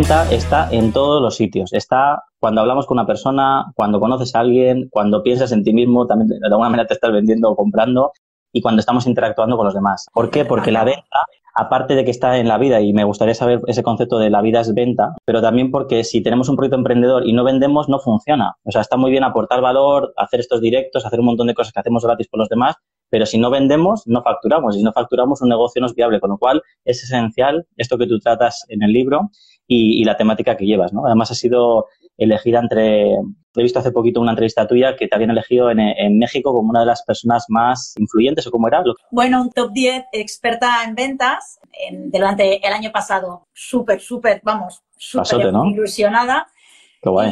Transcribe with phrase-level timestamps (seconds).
[0.00, 1.74] venta está en todos los sitios.
[1.74, 6.06] Está cuando hablamos con una persona, cuando conoces a alguien, cuando piensas en ti mismo,
[6.06, 8.12] también de alguna manera te estás vendiendo o comprando
[8.50, 10.06] y cuando estamos interactuando con los demás.
[10.14, 10.46] ¿Por qué?
[10.46, 13.82] Porque la venta, aparte de que está en la vida, y me gustaría saber ese
[13.82, 17.34] concepto de la vida es venta, pero también porque si tenemos un proyecto emprendedor y
[17.34, 18.54] no vendemos, no funciona.
[18.64, 21.74] O sea, está muy bien aportar valor, hacer estos directos, hacer un montón de cosas
[21.74, 22.76] que hacemos gratis por los demás,
[23.10, 24.76] pero si no vendemos, no facturamos.
[24.76, 26.20] Y si no facturamos, un negocio no es viable.
[26.20, 29.30] Con lo cual, es esencial esto que tú tratas en el libro
[29.72, 31.06] y, la temática que llevas, ¿no?
[31.06, 31.86] Además, ha sido
[32.18, 33.12] elegida entre...
[33.56, 36.80] He visto hace poquito una entrevista tuya que te habían elegido en, México como una
[36.80, 38.82] de las personas más influyentes, ¿o cómo era?
[39.10, 41.60] Bueno, un top 10 experta en ventas
[42.12, 43.46] durante el año pasado.
[43.52, 46.48] Súper, súper, vamos, súper ilusionada.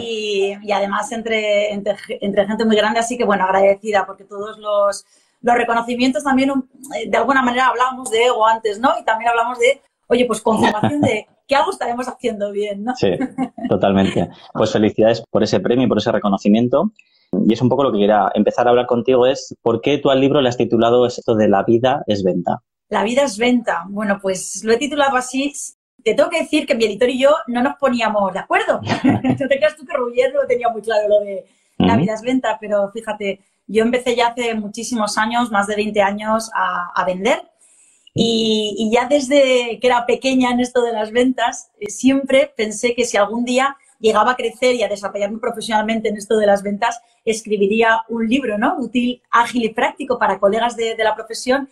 [0.01, 4.59] Y, y, además entre, entre, entre gente muy grande, así que bueno, agradecida porque todos
[4.59, 5.05] los
[5.41, 6.51] los reconocimientos también,
[6.97, 8.99] eh, de alguna manera hablamos de ego antes, ¿no?
[8.99, 12.95] Y también hablamos de, oye, pues confirmación de que algo estaremos haciendo bien, ¿no?
[12.95, 13.11] Sí,
[13.69, 14.29] totalmente.
[14.53, 16.93] Pues felicidades por ese premio y por ese reconocimiento.
[17.47, 20.11] Y es un poco lo que quería empezar a hablar contigo, es por qué tú
[20.11, 22.63] al libro le has titulado esto de La vida es venta.
[22.89, 23.85] La vida es venta.
[23.89, 25.53] Bueno, pues lo he titulado así.
[26.05, 28.81] Te tengo que decir que mi editor y yo no nos poníamos de acuerdo.
[29.05, 31.45] no te creas tú que Rubén lo tenía muy claro lo de
[31.79, 36.03] la vida es venta, pero fíjate, yo empecé ya hace muchísimos años, más de 20
[36.03, 37.43] años, a, vender.
[38.15, 43.05] Y, ya desde que era pequeña en esto de las ventas, eh, siempre pensé que
[43.05, 47.01] si algún día llegaba a crecer y a desarrollarme profesionalmente en esto de las ventas,
[47.25, 48.77] escribiría un libro, ¿no?
[48.79, 51.69] Útil, ágil y práctico para colegas de, la profesión.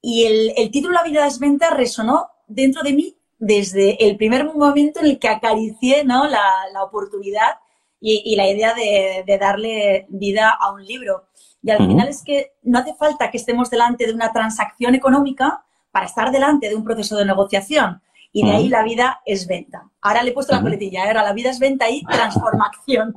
[0.00, 4.44] Y el, título La vida de las ventas resonó dentro de mí desde el primer
[4.44, 6.26] momento en el que acaricié ¿no?
[6.26, 6.42] la,
[6.72, 7.56] la oportunidad
[8.00, 11.25] y, la idea de, darle vida a un libro.
[11.66, 15.64] Y al final es que no hace falta que estemos delante de una transacción económica
[15.90, 18.00] para estar delante de un proceso de negociación.
[18.30, 19.90] Y de ahí la vida es venta.
[20.00, 21.08] Ahora le he puesto la coletilla, ¿eh?
[21.08, 23.16] ahora la vida es venta y transformación.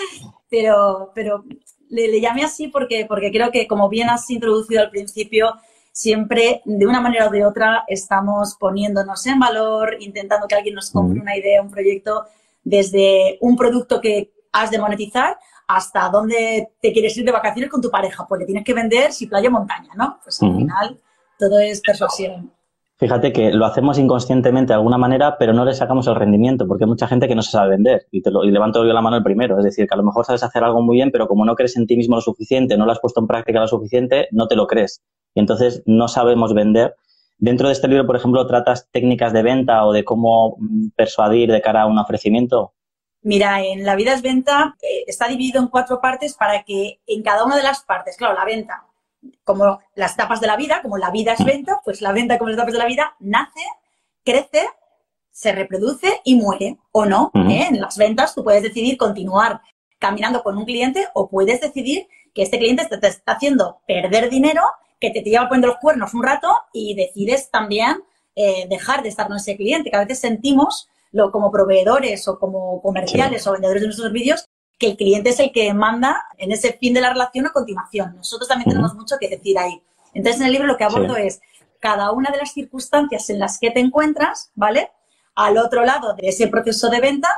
[0.48, 1.44] pero pero
[1.90, 5.56] le, le, llamé así porque, porque creo que, como bien has introducido al principio,
[5.92, 10.90] siempre de una manera o de otra estamos poniéndonos en valor, intentando que alguien nos
[10.90, 12.24] compre una idea, un proyecto
[12.64, 15.36] desde un producto que has de monetizar
[15.76, 19.12] hasta dónde te quieres ir de vacaciones con tu pareja, pues le tienes que vender
[19.12, 20.18] si playa o montaña, ¿no?
[20.22, 20.98] Pues al final
[21.38, 22.52] todo es persuasión.
[22.98, 26.84] Fíjate que lo hacemos inconscientemente de alguna manera, pero no le sacamos el rendimiento, porque
[26.84, 28.06] hay mucha gente que no se sabe vender.
[28.10, 29.58] Y, te lo, y levanto yo la mano el primero.
[29.58, 31.76] Es decir, que a lo mejor sabes hacer algo muy bien, pero como no crees
[31.76, 34.56] en ti mismo lo suficiente, no lo has puesto en práctica lo suficiente, no te
[34.56, 35.02] lo crees.
[35.34, 36.94] Y entonces no sabemos vender
[37.40, 41.50] Dentro de este libro, por ejemplo, tratas técnicas de venta o de cómo mm, persuadir
[41.50, 42.74] de cara a un ofrecimiento.
[43.22, 47.22] Mira, en La vida es venta eh, está dividido en cuatro partes para que en
[47.22, 48.86] cada una de las partes, claro, la venta,
[49.44, 52.48] como las etapas de la vida, como la vida es venta, pues la venta como
[52.48, 53.60] las etapas de la vida nace,
[54.24, 54.66] crece,
[55.30, 57.30] se reproduce y muere o no.
[57.34, 57.66] ¿eh?
[57.68, 59.60] En las ventas tú puedes decidir continuar
[59.98, 64.62] caminando con un cliente o puedes decidir que este cliente te está haciendo perder dinero
[64.98, 68.02] que te, lleva poniendo los cuernos un rato y decides también
[68.36, 72.38] eh, dejar de estar con ese cliente, que a veces sentimos lo, como proveedores o
[72.38, 74.44] como comerciales o vendedores de nuestros servicios
[74.78, 78.16] que el cliente es el que manda en ese fin de la relación a continuación.
[78.16, 79.82] Nosotros también tenemos mucho que decir ahí.
[80.14, 81.40] Entonces, en el libro lo que abordo es
[81.80, 84.90] cada una de las circunstancias en las que te encuentras, ¿vale?
[85.34, 87.28] Al otro lado de ese proceso de venta,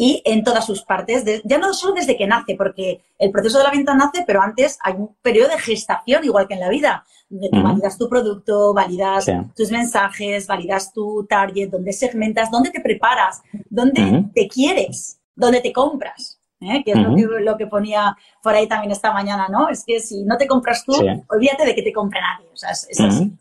[0.00, 3.64] y en todas sus partes, ya no solo desde que nace, porque el proceso de
[3.64, 7.04] la venta nace, pero antes hay un periodo de gestación, igual que en la vida,
[7.28, 9.26] donde tú validas tu producto, validas
[9.56, 15.72] tus mensajes, validas tu target, donde segmentas, dónde te preparas, dónde te quieres, dónde te
[15.72, 16.38] compras.
[16.60, 16.82] ¿eh?
[16.84, 19.68] que es lo, que, ponía por ahí también esta mañana, ¿no?
[19.68, 20.92] Es que si no te compras tú,
[21.28, 22.48] olvídate de que te compre nadie.
[22.52, 23.32] O sea, es, así.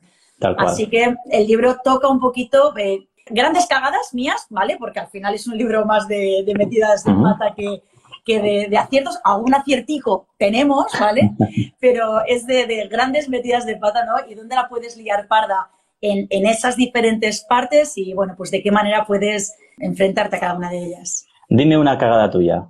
[0.57, 4.78] Así que el libro toca un poquito eh, grandes cagadas mías, ¿vale?
[4.78, 9.20] Porque al final es un libro más de, metidas de pata que, de, aciertos.
[9.24, 11.32] Algún aciertico tenemos, ¿vale?
[11.80, 14.30] Pero es de, grandes metidas de pata, ¿no?
[14.30, 15.69] Y dónde la puedes liar parda
[16.01, 20.56] en, en, esas diferentes partes y, bueno, pues de qué manera puedes enfrentarte a cada
[20.56, 21.25] una de ellas.
[21.50, 22.69] Dime una cagada tuya.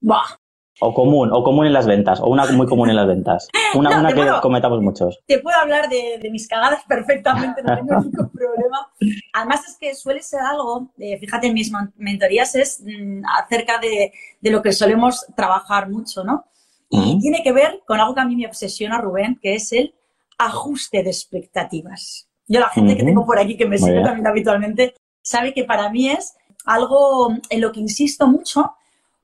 [0.00, 0.38] Buah,
[0.80, 3.48] o común, o común en las ventas, o una muy común en las ventas.
[3.74, 5.18] Una, una que cometamos muchos.
[5.26, 8.88] Te puedo hablar de, mis cagadas perfectamente, no tengo ningún problema.
[9.32, 14.12] Además es que suele ser algo, eh, fíjate en mis mentorías, es mm, acerca de,
[14.42, 16.44] lo que solemos trabajar mucho, ¿no?
[16.90, 19.96] Y tiene que ver con algo que a mí me obsesiona, Rubén, que es el
[20.38, 22.28] ajuste de expectativas.
[22.46, 25.90] Yo la gente que tengo por aquí que me sigue también habitualmente sabe que para
[25.90, 28.74] mí es algo en lo que insisto mucho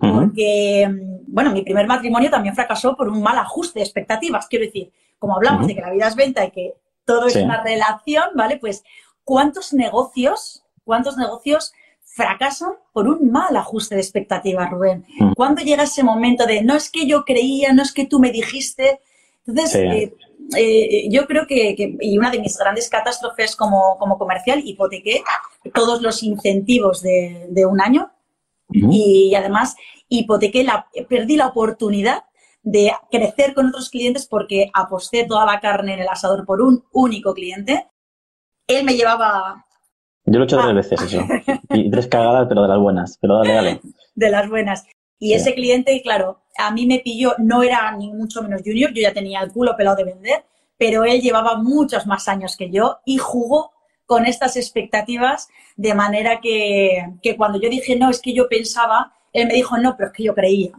[0.01, 0.89] porque,
[1.27, 4.49] bueno, mi primer matrimonio también fracasó por un mal ajuste de expectativas.
[4.49, 6.75] Quiero decir, como hablamos de que la vida es venta y que
[7.05, 8.57] todo es una relación, ¿vale?
[8.57, 8.83] Pues,
[9.25, 11.73] ¿cuántos negocios, cuántos negocios
[12.13, 15.07] fracasan por un mal ajuste de expectativas, Rubén.
[15.19, 15.33] Mm.
[15.35, 18.33] ¿Cuándo llega ese momento de no es que yo creía, no es que tú me
[18.33, 19.01] dijiste?
[19.47, 20.15] Entonces, eh,
[20.57, 25.23] eh, yo creo que, y una de mis grandes catástrofes como, comercial, hipotequé
[25.73, 28.11] todos los incentivos de, un año
[28.73, 29.77] y además
[30.09, 32.25] hipotequé, la, perdí la oportunidad
[32.63, 36.85] de crecer con otros clientes porque aposté toda la carne en el asador por un
[36.93, 37.89] único cliente.
[38.67, 39.65] Él me llevaba...
[40.27, 40.75] Yo lo he hecho tres ah.
[40.75, 41.23] veces eso.
[41.71, 43.19] Y tres cagadas, pero de las buenas.
[43.21, 43.81] Pero dale, dale.
[44.15, 44.85] De las buenas.
[45.19, 49.03] Y ese cliente, claro, a mí me pilló, no era ni mucho menos junior, yo
[49.03, 50.45] ya tenía el culo pelado de vender,
[50.79, 53.73] pero él llevaba muchos más años que yo y jugó
[54.11, 59.13] con estas expectativas de manera que, que cuando yo dije, no, es que yo pensaba,
[59.33, 60.73] él me dijo, no, pero es que yo creía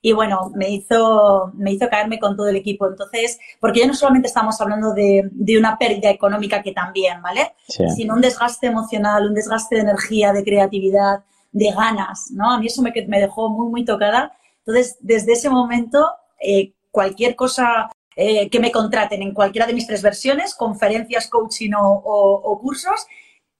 [0.00, 2.86] y bueno, me hizo, me hizo caerme con todo el equipo.
[2.86, 7.52] Entonces, porque ya no solamente estamos hablando de, de una pérdida económica que también, ¿vale?
[7.66, 12.48] Sino un desgaste emocional, un desgaste de energía, de creatividad, de ganas, ¿no?
[12.52, 14.38] A mí eso me, me dejó muy, muy tocada.
[14.64, 16.08] Entonces, desde ese momento,
[16.40, 17.90] eh, cualquier cosa
[18.20, 23.06] eh, que me contraten en cualquiera de mis tres versiones, conferencias, coaching o, cursos,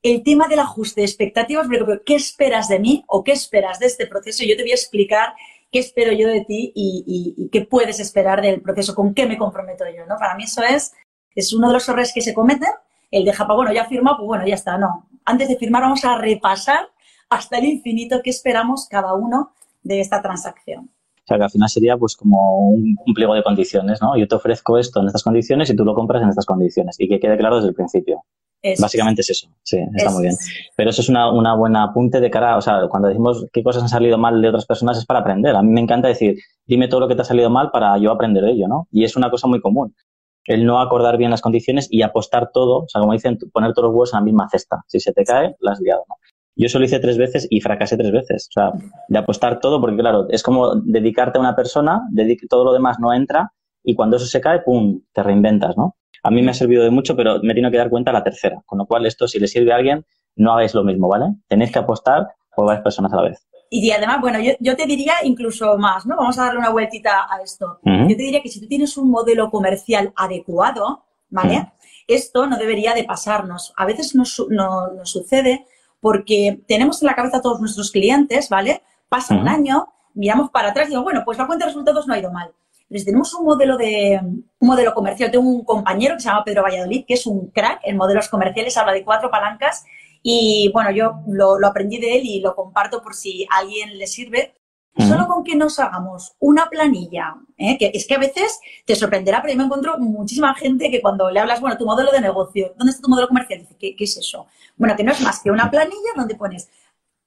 [0.03, 1.69] el tema del ajuste de expectativas,
[2.05, 4.43] ¿qué esperas de mí o qué esperas de este proceso?
[4.45, 5.35] Yo te voy a explicar
[5.71, 9.85] qué espero yo de ti y, qué puedes esperar del proceso, con qué me comprometo
[9.97, 10.17] yo, ¿no?
[10.19, 10.93] Para mí eso es,
[11.37, 12.71] es uno de los errores que se cometen,
[13.13, 15.09] el de japa, bueno, ya firma, pues bueno, ya está, no.
[15.25, 16.89] Antes de firmar vamos a repasar
[17.31, 19.53] hasta el infinito qué esperamos cada uno
[19.85, 20.91] de esta transacción.
[21.29, 24.17] O sea, que al final sería pues como un, pliego de condiciones, ¿no?
[24.17, 27.07] Yo te ofrezco esto en estas condiciones y tú lo compras en estas condiciones y
[27.07, 28.25] que quede claro desde el principio.
[28.81, 30.35] Básicamente es eso, sí, está muy bien.
[30.75, 33.83] Pero eso es una, una, buena apunte de cara, o sea, cuando decimos qué cosas
[33.83, 35.55] han salido mal de otras personas es para aprender.
[35.55, 38.11] A mí me encanta decir, dime todo lo que te ha salido mal para yo
[38.11, 38.89] aprender de ello, ¿no?
[38.91, 39.95] Y es una cosa muy común.
[40.45, 43.89] El no acordar bien las condiciones y apostar todo, o sea, como dicen, poner todos
[43.89, 44.83] los huevos en la misma cesta.
[44.87, 46.15] Si se te cae, la has liado, ¿no?
[46.59, 48.49] Yo eso lo hice tres veces y fracasé tres veces.
[48.51, 48.73] O sea,
[49.07, 52.03] de apostar todo, porque claro, es como dedicarte a una persona,
[52.51, 53.53] todo lo demás no entra
[53.85, 55.97] y cuando eso se cae, ¡pum!, te reinventas, ¿no?
[56.25, 58.61] A mí me ha servido de mucho, pero me tengo que dar cuenta la tercera.
[58.67, 61.27] Con lo cual, esto, si le sirve a alguien, no hagáis lo mismo, ¿vale?
[61.47, 62.27] Tenéis que apostar
[62.57, 63.47] por varias personas a la vez.
[63.71, 66.17] Y además, bueno, yo, te diría incluso más, ¿no?
[66.17, 67.79] Vamos a darle una vueltita a esto.
[67.85, 71.73] Yo te diría que si tú tienes un modelo comercial adecuado, ¿vale?
[72.09, 73.73] Esto no debería de pasarnos.
[73.77, 75.67] A veces nos, nos sucede
[76.01, 78.83] porque tenemos en la cabeza a todos nuestros clientes, ¿vale?
[79.09, 82.15] Pasa un año, miramos para atrás y digo, bueno, pues la cuenta de resultados no
[82.15, 82.53] ha ido mal
[83.05, 85.31] tenemos un modelo de un modelo comercial.
[85.31, 88.77] Tengo un compañero que se llama Pedro Valladolid, que es un crack en modelos comerciales,
[88.77, 89.85] habla de cuatro palancas
[90.23, 94.07] y bueno, yo lo, aprendí de él y lo comparto por si a alguien le
[94.07, 94.55] sirve.
[94.97, 97.79] Solo con que nos hagamos una planilla, ¿eh?
[97.79, 101.31] que es que a veces te sorprenderá, pero yo me encuentro muchísima gente que cuando
[101.31, 103.61] le hablas, bueno, tu modelo de negocio, ¿dónde está tu modelo comercial?
[103.61, 104.47] Dice, ¿qué, qué es eso?
[104.77, 106.69] Bueno, que no es más que una planilla donde pones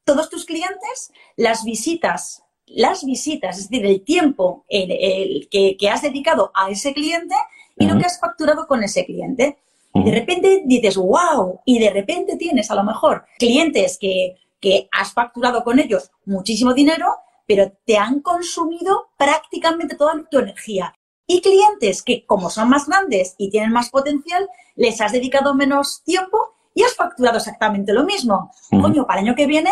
[0.03, 2.43] todos tus clientes, las visitas
[2.73, 7.35] las visitas, es decir, el tiempo el, que, has dedicado a ese cliente
[7.77, 9.57] y lo que has facturado con ese cliente.
[9.93, 14.87] Y de repente dices, wow, y de repente tienes a lo mejor clientes que, que
[14.91, 17.07] has facturado con ellos muchísimo dinero,
[17.51, 20.95] pero te han consumido prácticamente toda tu energía.
[21.27, 24.47] Y clientes que, como son más grandes y tienen más potencial,
[24.77, 28.51] les has dedicado menos tiempo y has facturado exactamente lo mismo.
[28.69, 29.69] Coño, para el año que viene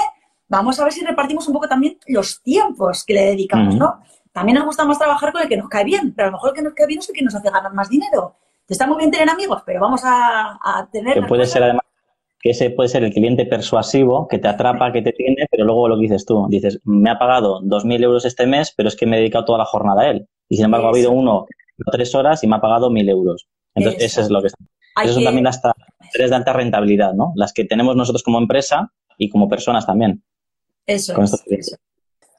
[0.49, 4.01] vamos a ver si repartimos un poco también los tiempos que le dedicamos, ¿no?
[4.33, 6.49] También nos gusta más trabajar con el que nos cae bien, pero a lo mejor
[6.49, 8.35] el que nos cae bien es el que nos hace ganar más dinero.
[8.67, 11.13] Está muy bien tener amigos, pero vamos a, tener...
[11.13, 11.83] Que puede ser además
[12.39, 15.89] que ese puede ser el cliente persuasivo que te atrapa, que te tiene, pero luego
[15.89, 19.05] lo que dices tú, dices, me ha pagado 2.000 euros este mes, pero es que
[19.05, 20.27] me he dedicado toda la jornada a él.
[20.47, 21.45] Y sin embargo ha habido uno
[21.91, 23.47] tres horas y me ha pagado 1.000 euros.
[23.75, 24.21] Entonces, eso.
[24.21, 24.63] es lo que está.
[25.03, 25.61] Eso son también las
[26.11, 27.31] tres de alta rentabilidad, ¿no?
[27.35, 30.23] Las que tenemos nosotros como empresa y como personas también.
[30.85, 31.15] Eso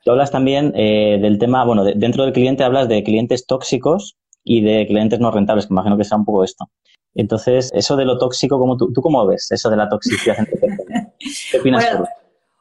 [0.02, 4.62] Tú hablas también eh, del tema, bueno, dentro del cliente hablas de clientes tóxicos y
[4.62, 6.70] de clientes no rentables, que imagino que sea un poco esto.
[7.14, 10.36] Entonces, eso de lo tóxico, ¿cómo tú, ¿tú cómo ves eso de la toxicidad
[11.50, 12.06] ¿Qué opinas bueno,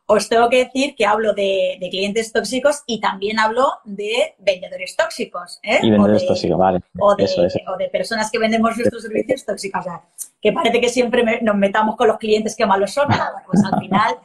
[0.07, 5.59] Os tengo que decir que hablo de, clientes tóxicos y también hablo de vendedores tóxicos.
[5.63, 5.79] ¿eh?
[5.83, 6.79] Y vendedores tóxicos, vale.
[6.99, 9.81] O de, personas que vendemos nuestros servicios tóxicos.
[9.81, 10.01] O sea,
[10.41, 13.07] que parece que siempre nos metamos con los clientes que malos son.
[13.45, 14.17] Pues al final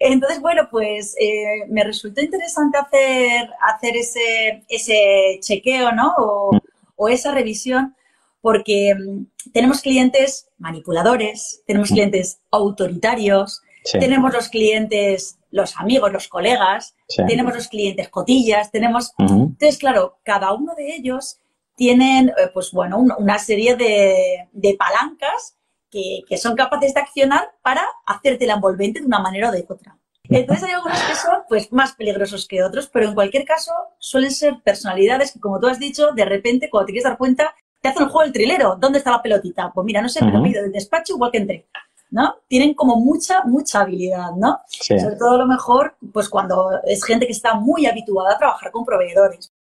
[0.00, 6.14] entonces, bueno, pues eh, me resultó interesante hacer, hacer ese, ese chequeo, ¿no?
[6.96, 7.94] O, esa revisión,
[8.40, 16.94] porque mm, tenemos clientes manipuladores, tenemos clientes autoritarios, tenemos los clientes, los amigos, los colegas,
[17.28, 19.12] tenemos los clientes cotillas, tenemos...
[19.18, 21.38] Entonces, claro, cada uno de ellos
[21.76, 25.56] tienen, eh, pues bueno, una serie de, de palancas
[25.90, 29.96] que, son capaces de accionar para hacerte la envolvente de una manera o de otra.
[30.24, 34.30] Entonces hay algunos que son pues más peligrosos que otros, pero en cualquier caso suelen
[34.30, 37.88] ser personalidades que, como tú has dicho, de repente cuando te quieres dar cuenta, te
[37.88, 38.76] hacen el juego del trilero.
[38.76, 39.72] ¿Dónde está la pelotita?
[39.74, 41.66] Pues mira, no sé, me lo pido del despacho igual que entré.
[42.10, 42.36] ¿no?
[42.48, 44.60] Tienen como mucha, mucha habilidad, ¿no?
[44.68, 48.72] Sobre todo a lo mejor, pues cuando es gente que está muy habituada a trabajar
[48.72, 49.52] con proveedores.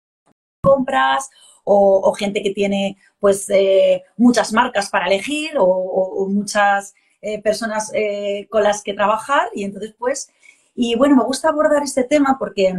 [0.63, 1.31] Compras
[1.65, 8.47] o, gente que tiene pues eh, muchas marcas para elegir o, muchas eh, personas eh,
[8.51, 10.31] con las que trabajar y entonces pues,
[10.75, 12.75] y bueno, me gusta abordar este tema porque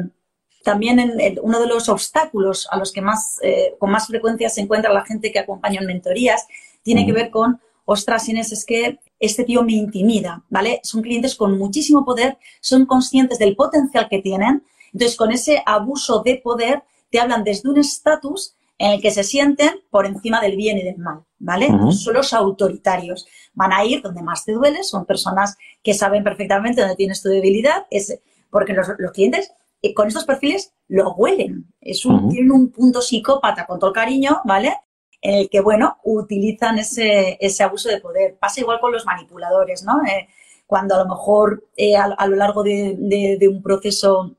[0.64, 3.40] también en, uno de los obstáculos a los que más,
[3.80, 6.46] con más frecuencia se encuentra la gente que acompaña en mentorías
[6.84, 10.80] tiene que ver con ostras, Inés, es que este tío me intimida, ¿vale?
[10.84, 14.64] Son clientes con muchísimo poder, son conscientes del potencial que tienen.
[14.94, 19.24] Entonces, con ese abuso de poder, te hablan desde un estatus en el que se
[19.24, 21.68] sienten por encima del bien y del mal, ¿vale?
[21.92, 23.28] Son los autoritarios.
[23.54, 27.30] Van a ir donde más te duele, son personas que saben perfectamente dónde tienes tu
[27.30, 28.20] debilidad, es
[28.52, 29.52] porque los, clientes
[29.82, 31.74] eh, con estos perfiles lo huelen.
[31.80, 34.76] Es un, Tienen un punto psicópata con todo el cariño, ¿vale?
[35.22, 38.38] en el que, bueno, utilizan ese, ese abuso de poder.
[38.40, 40.02] Pasa igual con los manipuladores, ¿no?
[40.06, 40.28] Eh,
[40.66, 42.96] cuando a lo mejor eh, a, lo largo de,
[43.40, 44.38] de, un proceso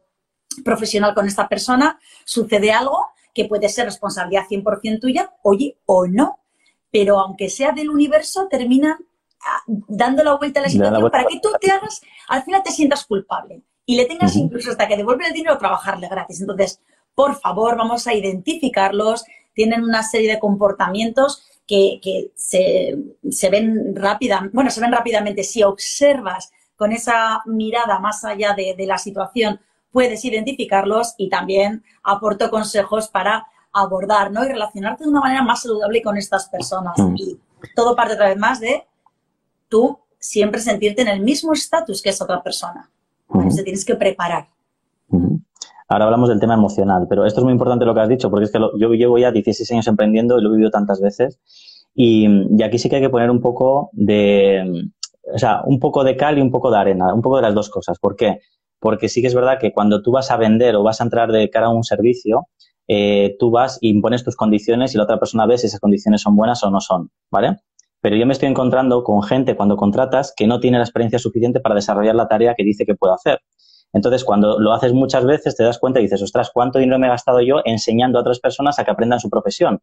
[0.65, 6.39] profesional con esta persona sucede algo que puede ser responsabilidad 100% tuya, oye, o no.
[6.91, 8.97] Pero aunque sea del universo, terminan
[9.45, 12.73] ah, dando la vuelta a la situación para que tú te hagas, al final te
[12.73, 16.41] sientas culpable y le tengas incluso hasta que devuelve el dinero trabajarle gratis.
[16.41, 16.81] Entonces,
[17.13, 24.71] por favor, vamos a identificarlos, tienen una serie de comportamientos que, se, ven rápida, bueno,
[24.71, 25.43] se ven rápidamente.
[25.43, 32.49] Si observas con esa mirada más allá de, la situación, puedes identificarlos y también aporto
[32.49, 34.45] consejos para abordar ¿no?
[34.45, 36.97] y relacionarte de una manera más saludable con estas personas.
[36.97, 37.17] Mm.
[37.17, 37.41] Y
[37.75, 38.87] todo parte otra vez más de
[39.69, 42.89] tú siempre sentirte en el mismo estatus que esa otra persona.
[43.51, 44.49] Se tienes que preparar.
[45.89, 48.45] Ahora hablamos del tema emocional, pero esto es muy importante lo que has dicho, porque
[48.45, 51.41] es que yo llevo ya 16 años emprendiendo y lo he vivido tantas veces.
[51.95, 52.29] Y,
[52.63, 54.85] aquí sí que hay que poner un poco de,
[55.35, 57.55] o sea, un poco de cal y un poco de arena, un poco de las
[57.55, 57.99] dos cosas.
[57.99, 58.39] ¿Por qué?
[58.79, 61.33] Porque sí que es verdad que cuando tú vas a vender o vas a entrar
[61.33, 62.47] de cara a un servicio,
[62.87, 66.23] eh, tú vas y impones tus condiciones y la otra persona ve si esas condiciones
[66.23, 67.57] son buenas o no son, ¿vale?
[68.01, 71.61] Pero yo me estoy encontrando con gente cuando contratas que no tiene la experiencia suficiente
[71.61, 73.41] para desarrollar la tarea que dice que puede hacer.
[73.93, 77.09] Entonces, cuando lo haces muchas veces, te das cuenta y dices, ostras, ¿cuánto dinero me
[77.09, 79.81] he gastado yo enseñando a otras personas a que aprendan su profesión?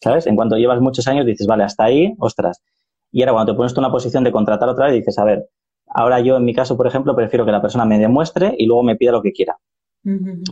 [0.00, 0.26] ¿Sabes?
[0.26, 2.62] En cuanto llevas muchos años, dices, vale, hasta ahí, ostras.
[3.10, 5.24] Y ahora cuando te pones tú en una posición de contratar otra vez, dices, a
[5.24, 5.48] ver,
[5.88, 8.82] ahora yo en mi caso, por ejemplo, prefiero que la persona me demuestre y luego
[8.82, 9.56] me pida lo que quiera.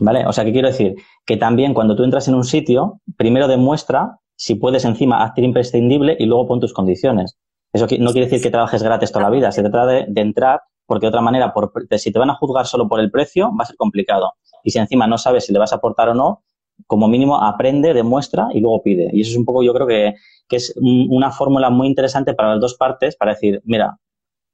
[0.01, 0.25] ¿Vale?
[0.25, 0.95] O sea, ¿qué quiero decir?
[1.25, 6.15] Que también cuando tú entras en un sitio, primero demuestra, si puedes encima, hacer imprescindible
[6.19, 7.37] y luego pon tus condiciones.
[7.71, 11.05] Eso no quiere decir que trabajes gratis toda la vida, se trata de entrar porque
[11.05, 13.65] de otra manera, por, si te van a juzgar solo por el precio, va a
[13.65, 14.33] ser complicado.
[14.63, 16.43] Y si encima no sabes si le vas a aportar o no,
[16.87, 19.09] como mínimo aprende, demuestra y luego pide.
[19.13, 20.13] Y eso es un poco, yo creo que,
[20.49, 23.97] es una fórmula muy interesante para las dos partes para decir, mira,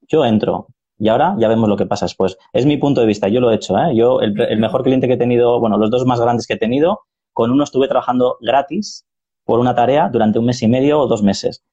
[0.08, 0.68] yo entro
[0.98, 2.38] y ahora ya vemos lo que pasa después.
[2.54, 3.78] Es mi punto de vista, yo lo he hecho.
[3.78, 3.94] ¿eh?
[3.94, 6.58] Yo, el, el mejor cliente que he tenido, bueno, los dos más grandes que he
[6.58, 7.02] tenido,
[7.34, 9.09] con uno estuve trabajando gratis
[9.50, 11.64] por una tarea durante un mes y medio o dos meses.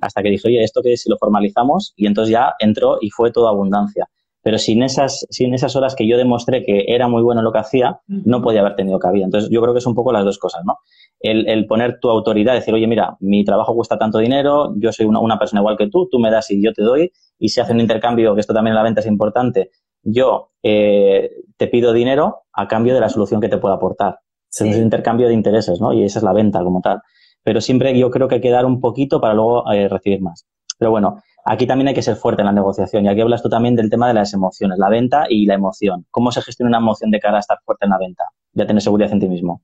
[0.00, 3.30] Hasta que dije, oye, esto que si lo formalizamos, y entonces ya entró y fue
[3.30, 4.08] toda abundancia.
[4.42, 7.58] Pero sin esas, sin esas horas que yo demostré que era muy bueno lo que
[7.58, 9.26] hacía, no podía haber tenido cabida.
[9.26, 10.76] Entonces, yo creo que es un poco las dos cosas, ¿no?
[11.20, 15.20] El, poner tu autoridad, decir, oye, mira, mi trabajo cuesta tanto dinero, yo soy una,
[15.20, 17.74] una, persona igual que tú, tú me das y yo te doy, y se hace
[17.74, 19.70] un intercambio, que esto también en la venta es importante,
[20.02, 24.20] yo eh, te pido dinero a cambio de la solución que te pueda aportar.
[24.50, 25.92] Es un intercambio de intereses, ¿no?
[25.92, 27.02] Y esa es la venta como tal
[27.42, 30.46] pero siempre yo creo que hay que dar un poquito para luego eh, recibir más.
[30.78, 33.48] Pero bueno, aquí también hay que ser fuerte en la negociación y aquí hablas tú
[33.48, 36.06] también del tema de las emociones, la venta y la emoción.
[36.10, 38.24] ¿Cómo se gestiona una emoción de cara a estar fuerte en la venta?
[38.52, 39.62] Ya tener seguridad en ti mismo.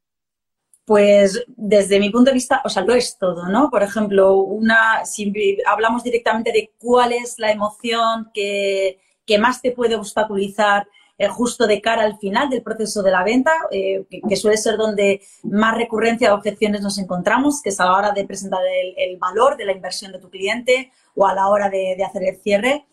[0.85, 3.71] Pues desde mi punto de vista, o sea, lo es todo, ¿no?
[3.71, 5.33] Por ejemplo, una, si
[5.67, 11.67] hablamos directamente de cuál es la emoción que, que más te puede obstaculizar eh, justo
[11.67, 15.77] de cara al final del proceso de la venta, eh, que, suele ser donde más
[15.77, 18.61] recurrencia de objeciones nos encontramos, que es a la hora de presentar
[18.97, 22.37] el, valor de la inversión de tu cliente o a la hora de, hacer el
[22.37, 22.85] cierre.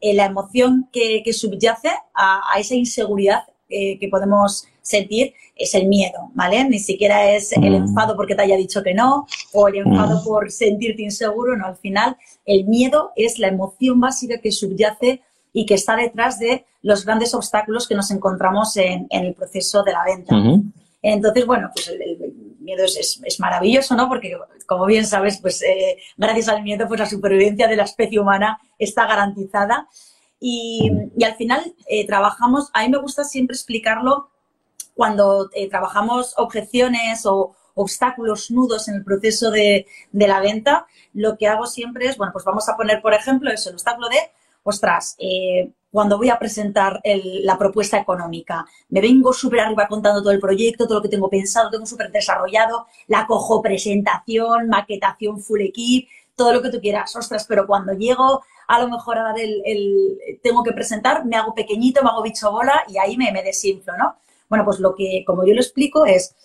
[0.00, 6.64] Eh, la emoción que, subyace a, esa inseguridad que podemos sentir es el miedo, ¿vale?
[6.64, 7.74] Ni siquiera es el mm.
[7.74, 10.24] enfado porque te haya dicho que no o el enfado mm.
[10.24, 15.22] por sentirte inseguro, no, al final el miedo es la emoción básica que subyace
[15.52, 19.92] y que está detrás de los grandes obstáculos que nos encontramos en, el proceso de
[19.92, 20.34] la venta.
[21.02, 24.08] Entonces, bueno, pues el, miedo es, maravilloso, ¿no?
[24.08, 28.20] Porque, como bien sabes, pues eh, gracias al miedo, pues la supervivencia de la especie
[28.20, 29.88] humana está garantizada.
[30.40, 30.90] Y,
[31.24, 34.30] al final eh, trabajamos, a mí me gusta siempre explicarlo
[34.94, 41.48] cuando eh, trabajamos objeciones o obstáculos, nudos en el proceso de, la venta, lo que
[41.48, 44.18] hago siempre es, bueno, pues vamos a poner, por ejemplo, eso, el obstáculo de,
[44.62, 48.64] ostras, eh, cuando voy a presentar la propuesta económica.
[48.90, 52.12] Me vengo súper arriba contando todo el proyecto, todo lo que tengo pensado, tengo súper
[52.12, 57.14] desarrollado, la cojo presentación, maquetación full equip, todo lo que tú quieras.
[57.16, 61.54] Ostras, pero cuando llego a lo mejor a dar el, tengo que presentar, me hago
[61.54, 64.14] pequeñito, me hago bicho bola y ahí me, me desinflo, ¿no?
[64.48, 66.36] Bueno, pues lo que, como yo lo explico, es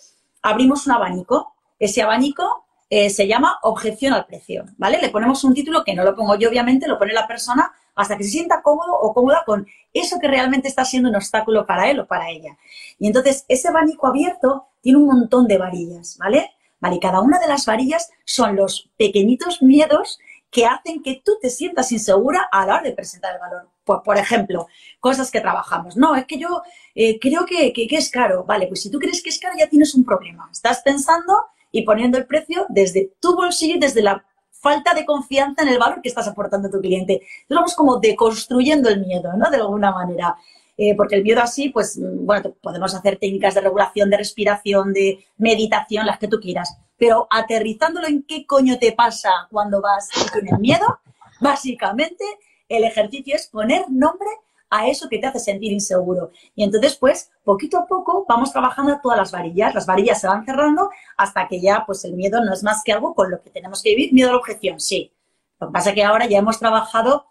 [0.42, 1.54] abrimos un abanico.
[1.78, 5.00] Ese abanico eh, se llama objeción al precio, ¿vale?
[5.00, 8.16] Le ponemos un título que no lo pongo yo, obviamente, lo pone la persona hasta
[8.16, 11.90] que se sienta cómodo o cómoda con eso que realmente está siendo un obstáculo para
[11.90, 12.56] él o para ella.
[12.98, 16.52] Y entonces ese abanico abierto tiene un montón de varillas, ¿vale?
[16.78, 20.18] Vale, cada una de las varillas son los pequeñitos miedos
[20.50, 23.68] que hacen que tú te sientas insegura a la hora de presentar el valor.
[23.84, 24.66] Pues, por ejemplo,
[25.00, 25.96] cosas que trabajamos.
[25.96, 26.62] No, es que yo
[26.94, 28.44] eh, creo que, que, es caro.
[28.44, 30.48] Vale, pues si tú crees que es caro ya tienes un problema.
[30.52, 34.24] Estás pensando y poniendo el precio desde tu bolsillo y desde la
[34.60, 37.14] falta de confianza en el valor que estás aportando a tu cliente.
[37.14, 39.50] Entonces vamos como deconstruyendo el miedo, ¿no?
[39.50, 40.36] De alguna manera.
[40.78, 44.92] Eh, porque el miedo así, pues, mm, bueno, podemos hacer técnicas de regulación, de respiración,
[44.92, 46.76] de meditación, las que tú quieras.
[46.98, 51.00] Pero aterrizándolo en qué coño te pasa cuando vas y tienes miedo,
[51.40, 52.24] básicamente
[52.68, 54.28] el ejercicio es poner nombre
[54.70, 56.30] a eso que te hace sentir inseguro.
[56.54, 59.74] Y entonces, pues, poquito a poco vamos trabajando todas las varillas.
[59.74, 62.92] Las varillas se van cerrando hasta que ya, pues, el miedo no es más que
[62.92, 64.12] algo con lo que tenemos que vivir.
[64.12, 65.12] Miedo a la objeción, sí.
[65.60, 67.26] Lo que pasa es que ahora ya hemos trabajado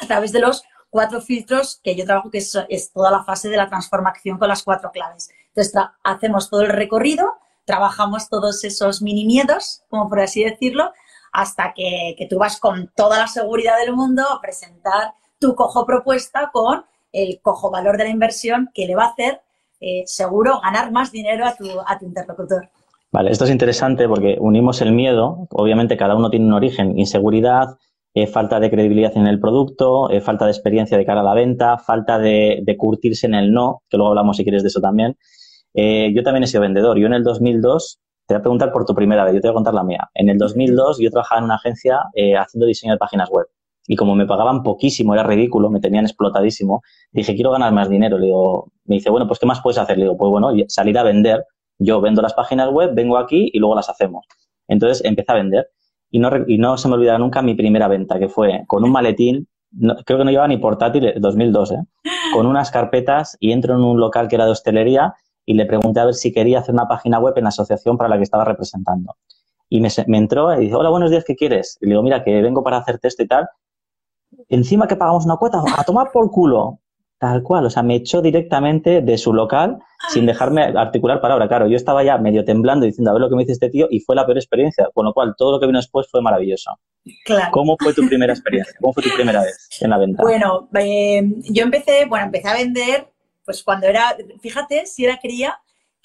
[0.00, 3.56] a través de los cuatro filtros que yo trabajo, que es, toda la fase de
[3.56, 5.30] la transformación con las cuatro claves.
[5.48, 7.34] Entonces, hacemos todo el recorrido,
[7.64, 10.92] trabajamos todos esos mini miedos, como por así decirlo,
[11.32, 15.86] hasta que, que tú vas con toda la seguridad del mundo a presentar tu cojo
[15.86, 19.40] propuesta con el cojo valor de la inversión que le va a hacer
[19.80, 22.68] eh, seguro ganar más dinero a tu, a tu interlocutor.
[23.10, 27.78] Vale, esto es interesante porque unimos el miedo, obviamente cada uno tiene un origen, inseguridad,
[28.12, 31.34] eh, falta de credibilidad en el producto, eh, falta de experiencia de cara a la
[31.34, 34.80] venta, falta de, de, curtirse en el no, que luego hablamos si quieres de eso
[34.80, 35.16] también.
[35.74, 36.98] yo también he sido vendedor.
[36.98, 39.52] Yo en el 2002, te voy a preguntar por tu primera vez, yo te voy
[39.52, 40.10] a contar la mía.
[40.14, 42.00] En el 2002 yo trabajaba en una agencia
[42.38, 43.46] haciendo diseño de páginas web
[43.90, 48.18] y como me pagaban poquísimo, era ridículo, me tenían explotadísimo, dije, quiero ganar más dinero.
[48.18, 49.96] Le digo, me dice, bueno, pues ¿qué más puedes hacer?
[49.96, 51.42] Le digo, pues bueno, salir a vender.
[51.78, 54.26] Yo vendo las páginas web, vengo aquí y luego las hacemos.
[54.68, 55.70] Entonces empecé a vender
[56.10, 58.92] y no, y no se me olvidará nunca mi primera venta, que fue con un
[58.92, 59.48] maletín,
[60.04, 61.76] creo que no llevaba ni portátil, 2002, ¿eh?
[62.34, 65.14] con unas carpetas y entro en un local que era de hostelería
[65.46, 68.10] y le pregunté a ver si quería hacer una página web en la asociación para
[68.10, 69.14] la que estaba representando.
[69.70, 71.78] Y me, me entró y dice, hola, buenos días, ¿qué quieres?
[71.80, 73.48] Y le digo, mira, que vengo para hacerte esto y tal
[74.48, 76.78] encima que pagamos una cuota, a tomar por culo.
[77.18, 81.48] Tal cual, o sea, me echó directamente de su local sin dejarme articular palabra.
[81.48, 83.88] Claro, yo estaba ya medio temblando diciendo a ver lo que me dice este tío
[83.90, 86.78] y fue la peor experiencia, con lo cual todo lo que vino después fue maravilloso.
[87.24, 87.50] Claro.
[87.50, 88.72] ¿Cómo fue tu primera experiencia?
[88.80, 90.22] ¿Cómo fue tu primera vez en la venta?
[90.22, 93.08] Bueno, eh, yo empecé, bueno, empecé a vender,
[93.44, 95.58] pues cuando era, fíjate, si era cría,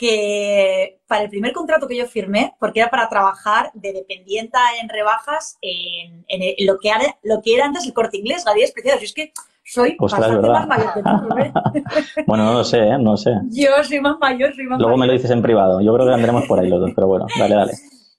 [0.03, 4.89] que para el primer contrato que yo firmé, porque era para trabajar de dependienta en
[4.89, 6.25] rebajas en,
[6.67, 8.99] lo, que era, lo que era antes el corte inglés, Galerías Preciadas.
[8.99, 9.31] Yo es que
[9.63, 11.53] soy bastante más mayor que tú, ¿eh?
[12.27, 12.97] bueno, no lo sé, ¿eh?
[12.99, 13.31] no sé.
[13.49, 15.79] Yo soy más mayor, soy más Luego me lo dices en privado.
[15.79, 17.71] Yo creo que andaremos por ahí los dos, pero bueno, dale, dale.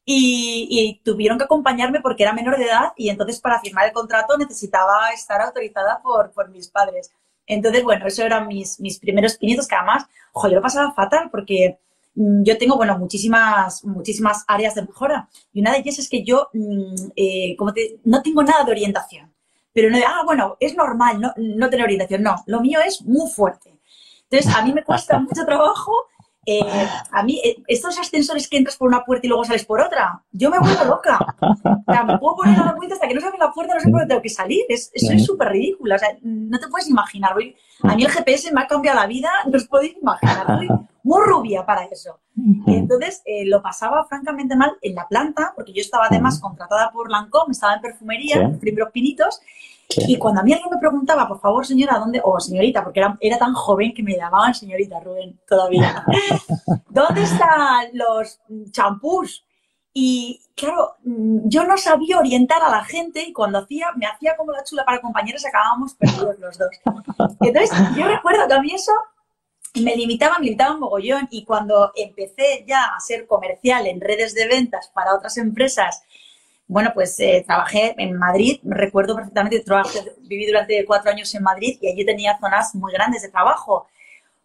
[0.06, 4.38] Y, tuvieron que acompañarme porque era menor de edad y entonces para firmar el contrato
[4.38, 7.12] necesitaba estar autorizada por, por mis padres.
[7.46, 11.28] Entonces, bueno, eso eran mis, mis primeros pinitos, que además, ojo, yo lo pasaba fatal
[11.30, 11.78] porque
[12.14, 15.28] mm, yo tengo, bueno, muchísimas, muchísimas áreas de mejora.
[15.52, 18.72] Y una de ellas es que yo, mm, eh, como te, no tengo nada de
[18.72, 19.32] orientación.
[19.72, 22.22] Pero no de, ah, bueno, es normal no, no tener orientación.
[22.22, 23.78] No, lo mío es muy fuerte.
[24.30, 25.92] Entonces, a mí me cuesta mucho trabajo
[26.46, 29.80] eh, a mí, eh, estos ascensores que entras por una puerta y luego sales por
[29.80, 31.18] otra, yo me vuelvo loca.
[31.40, 33.80] O sea, me puedo poner a la vuelta hasta que no se la puerta, no
[33.80, 34.64] sé por dónde tengo que salir.
[34.68, 35.94] Es, es súper ridículo.
[35.94, 37.32] O sea, no te puedes imaginar.
[37.32, 40.46] A mí el GPS me ha cambiado la vida, no os podéis imaginar.
[40.46, 40.68] Soy
[41.04, 42.18] muy rubia para eso.
[42.66, 47.10] entonces eh, lo pasaba francamente mal en la planta, porque yo estaba además contratada por
[47.10, 49.40] Lancôme, estaba en perfumería, en primeros pinitos,
[49.88, 52.20] y cuando a mí alguien me preguntaba, por favor, señora, ¿dónde?
[52.24, 56.04] O señorita, porque era, era tan joven que me llamaban señorita Rubén todavía.
[56.88, 59.44] ¿Dónde están los champús?
[59.92, 64.52] Y claro, yo no sabía orientar a la gente y cuando hacía, me hacía como
[64.52, 66.70] la chula para compañeros, acabábamos perdidos los dos.
[67.40, 68.92] Entonces, yo recuerdo que a mí eso
[69.74, 74.34] me limitaba, me limitaba un mogollón y cuando empecé ya a ser comercial en redes
[74.34, 76.02] de ventas para otras empresas
[76.66, 81.78] bueno, pues eh, trabajé en Madrid, recuerdo perfectamente, trabajé, viví durante cuatro años en Madrid
[81.80, 83.86] y allí tenía zonas muy grandes de trabajo.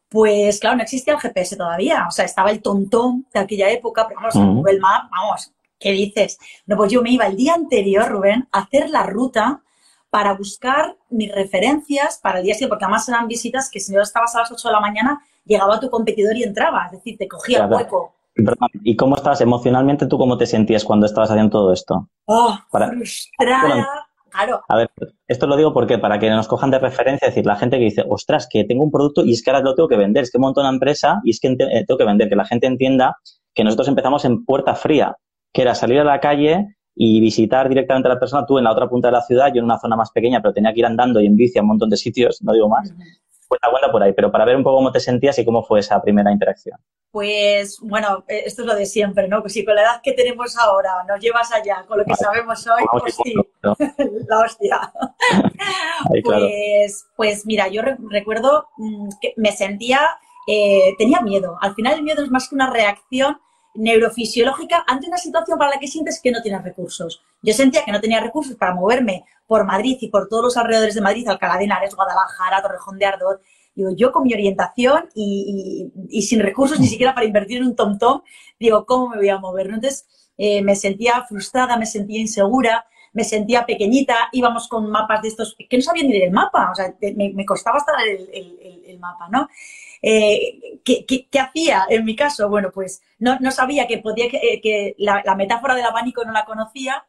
[0.10, 4.08] Pues claro, no existía el GPS todavía, o sea, estaba el tontón de aquella época,
[4.08, 6.40] pero vamos, uh Google Maps, vamos, ¿qué dices?
[6.66, 9.62] No, pues yo me iba el día anterior, Rubén, a hacer la ruta
[10.10, 14.02] para buscar mis referencias para el día siguiente, porque además eran visitas que si no
[14.02, 17.28] estabas a las 8 de la mañana, llegaba tu competidor y entraba, es decir, te
[17.28, 18.16] cogía el hueco.
[18.84, 20.08] ¿Y cómo estás emocionalmente?
[20.08, 22.10] ¿Tú cómo te sentías cuando estabas haciendo todo esto?
[22.26, 23.88] Oh, frustrada.
[24.32, 24.62] claro.
[24.68, 24.90] A ver,
[25.28, 27.86] esto lo digo porque para que nos cojan de referencia, es decir, la gente que
[27.86, 30.32] dice, ostras, que tengo un producto y es que ahora lo tengo que vender, es
[30.32, 33.18] que monto una empresa y es que eh, tengo que vender, que la gente entienda
[33.54, 35.16] que nosotros empezamos en puerta fría,
[35.52, 38.72] que era salir a la calle y visitar directamente a la persona, tú en la
[38.72, 40.86] otra punta de la ciudad, yo en una zona más pequeña, pero tenía que ir
[40.86, 42.94] andando y en bici a un montón de sitios, no digo más
[43.50, 45.82] cuenta, cuenta por ahí, pero para ver un poco cómo te sentías y cómo fue
[45.82, 46.80] esa primera interacción.
[47.12, 49.42] Pues bueno, eh, esto es lo de siempre, ¿no?
[49.42, 52.66] Pues si con la edad que tenemos ahora nos llevas allá, con lo que sabemos
[52.68, 53.34] hoy, pues sí,
[54.28, 54.94] la hostia.
[56.24, 60.02] pues, pues mira, yo recuerdo mm, que me sentía,
[60.48, 61.58] eh, tenía miedo.
[61.62, 63.40] Al final el miedo es más que una reacción
[63.80, 67.24] neurofisiológica ante una situación para la que sientes que no tienes recursos.
[67.42, 70.96] Yo sentía que no tenía recursos para moverme por Madrid y por todos los alrededores
[70.96, 73.42] de Madrid, Alcalá de Henares, Guadalajara, Torrejón de Ardor.
[73.74, 78.22] Digo, yo con mi orientación y, sin recursos ni siquiera para invertir en un tom-tom,
[78.60, 79.68] digo, ¿cómo me voy a mover?
[79.68, 80.06] Entonces
[80.38, 85.56] eh, me sentía frustrada, me sentía insegura, me sentía pequeñita, íbamos con mapas de estos,
[85.70, 89.48] que no sabía ni del mapa, o sea, me, costaba el, el mapa, ¿no?
[90.02, 92.50] Eh, ¿qué, hacía en mi caso?
[92.50, 97.06] Bueno, pues no, sabía que podía que, eh, la, metáfora del abanico no la conocía.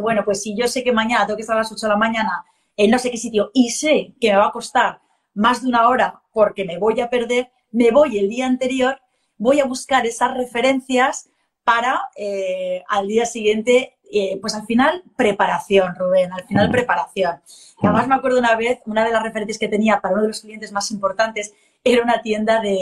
[0.00, 1.96] bueno, pues si yo sé que mañana tengo que estar a las 8 de la
[1.96, 2.44] mañana
[2.76, 5.00] en no sé qué sitio y sé que me va a costar
[5.34, 9.00] más de una hora porque me voy a perder, me voy el día anterior,
[9.36, 11.28] voy a buscar esas referencias
[11.64, 13.96] para eh, al día siguiente,
[14.42, 17.40] pues al final preparación, Rubén, al final preparación.
[17.80, 20.40] además me acuerdo una vez, una de las referencias que tenía para uno de los
[20.40, 22.76] clientes más importantes era una tienda de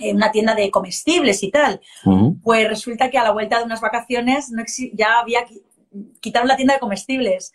[0.00, 1.80] eh, una tienda de comestibles y tal.
[2.42, 5.44] Pues resulta que a la vuelta de unas vacaciones no ya había
[6.20, 7.52] quitaron la tienda de comestibles.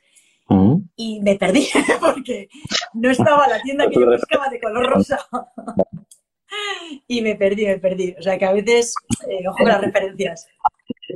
[0.96, 1.68] Y me perdí
[2.00, 2.48] porque
[2.94, 5.20] no estaba la tienda que yo buscaba de color rosa.
[7.08, 8.14] y me perdí, me perdí.
[8.20, 8.94] O sea que a veces,
[9.28, 10.48] eh, ojo con las referencias.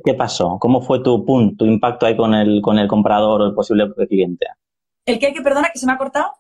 [0.04, 0.58] ¿Qué pasó?
[0.60, 3.94] ¿Cómo fue tu punto, tu impacto ahí con el, con el comprador o el posible
[4.08, 4.48] cliente?
[5.06, 6.32] ¿El que hay que perdona que se me ha cortado?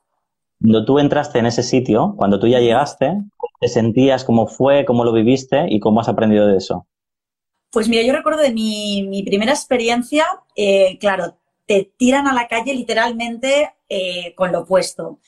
[0.59, 4.23] Cuando tú entraste en ese sitio, cuando tú ya llegaste, ¿cómo te sentías?
[4.23, 4.85] ¿Cómo fue?
[4.85, 5.67] ¿Cómo lo viviste?
[5.69, 6.87] ¿Y cómo has aprendido de eso?
[7.71, 12.73] Pues mira, yo recuerdo de mi, primera experiencia, eh, claro, te tiran a la calle
[12.73, 15.19] literalmente eh, con lo opuesto.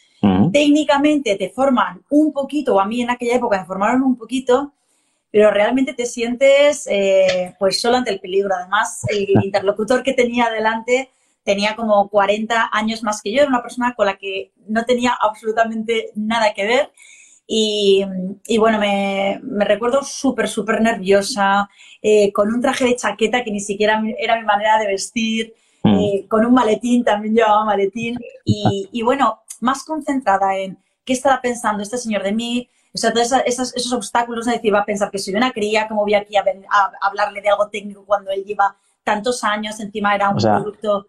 [0.52, 4.74] Técnicamente te forman un poquito, o a mí en aquella época me formaron un poquito,
[5.32, 8.54] pero realmente te sientes eh, pues solo ante el peligro.
[8.56, 11.10] Además, el interlocutor que tenía delante
[11.50, 15.18] tenía como 40 años más que yo, era una persona con la que no tenía
[15.20, 16.92] absolutamente nada que ver.
[17.48, 18.06] Y,
[18.60, 21.68] bueno, me, recuerdo súper, súper nerviosa,
[22.04, 26.00] eh, con un traje de chaqueta que ni siquiera era mi manera de vestir, mm.
[26.00, 31.82] eh, con un maletín, también llevaba maletín, y, bueno, más concentrada en qué estaba pensando
[31.82, 35.10] este señor de mí, o sea, todos esos, esos obstáculos, es decir, va a pensar
[35.10, 36.44] que soy una cría, cómo voy aquí a,
[37.02, 41.08] hablarle de algo técnico cuando él lleva tantos años, encima era un producto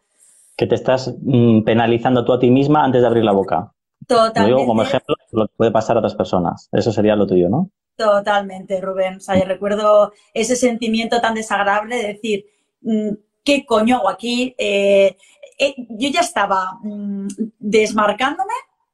[0.61, 3.73] que te estás mm, penalizando tú a ti misma antes de abrir la boca.
[4.07, 4.41] Totalmente.
[4.43, 6.69] Lo digo como ejemplo lo que puede pasar a otras personas.
[6.71, 7.71] Eso sería lo tuyo, ¿no?
[7.97, 9.17] Totalmente, Rubén.
[9.17, 12.45] O sea, yo recuerdo ese sentimiento tan desagradable de decir,
[12.83, 13.09] mm,
[13.43, 14.55] ¿qué coño hago aquí?
[14.59, 15.17] Eh,
[15.59, 18.53] eh, yo ya estaba mm, desmarcándome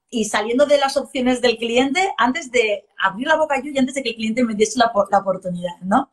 [0.08, 3.96] y saliendo de las opciones del cliente antes de abrir la boca yo y antes
[3.96, 6.10] de que el cliente me diese la, oportunidad, ¿no?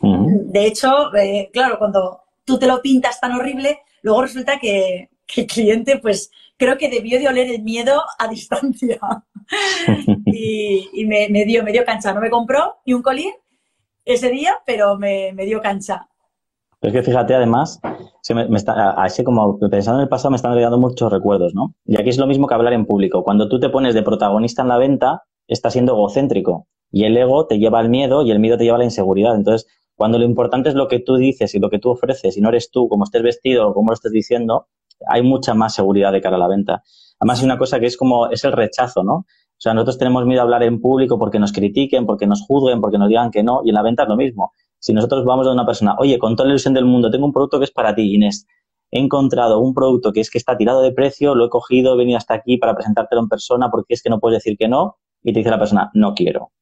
[0.00, 5.46] De hecho, eh, claro, cuando tú te lo pintas tan horrible, Luego resulta que, el
[5.48, 9.00] cliente, pues creo que debió de oler el miedo a distancia.
[10.26, 12.14] y, me, dio, me dio cancha.
[12.14, 13.32] No me compró ni un colín
[14.04, 16.06] ese día, pero me, dio cancha.
[16.82, 17.80] es que fíjate, además,
[18.32, 21.74] me, está, así como pensando en el pasado, me están llegando muchos recuerdos, ¿no?
[21.84, 23.24] Y aquí es lo mismo que hablar en público.
[23.24, 26.68] Cuando tú te pones de protagonista en la venta, estás siendo egocéntrico.
[26.92, 29.34] Y el ego te lleva al miedo y el miedo te lleva a la inseguridad.
[29.34, 32.40] Entonces, cuando lo importante es lo que tú dices y lo que tú ofreces y
[32.40, 34.68] no eres tú, como estés vestido o como lo estés diciendo,
[35.06, 36.82] hay mucha más seguridad de cara a la venta.
[37.18, 39.14] Además, hay una cosa que es como, es el rechazo, ¿no?
[39.14, 42.80] O sea, nosotros tenemos miedo a hablar en público porque nos critiquen, porque nos juzguen,
[42.82, 44.52] porque nos digan que no, y en la venta es lo mismo.
[44.78, 47.32] Si nosotros vamos a una persona, oye, con toda la ilusión del mundo, tengo un
[47.32, 48.46] producto que es para ti, Inés,
[48.90, 51.96] he encontrado un producto que es que está tirado de precio, lo he cogido, he
[51.96, 54.96] venido hasta aquí para presentártelo en persona porque es que no puedes decir que no,
[55.22, 56.52] y te dice la persona, no quiero.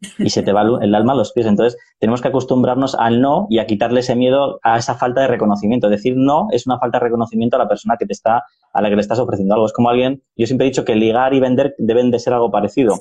[0.18, 1.46] y se te va el alma a los pies.
[1.46, 5.26] Entonces, tenemos que acostumbrarnos al no y a quitarle ese miedo a esa falta de
[5.26, 5.88] reconocimiento.
[5.88, 8.88] Decir no es una falta de reconocimiento a la persona que te está, a la
[8.88, 9.66] que le estás ofreciendo algo.
[9.66, 12.50] Es como alguien, yo siempre he dicho que ligar y vender deben de ser algo
[12.50, 12.94] parecido,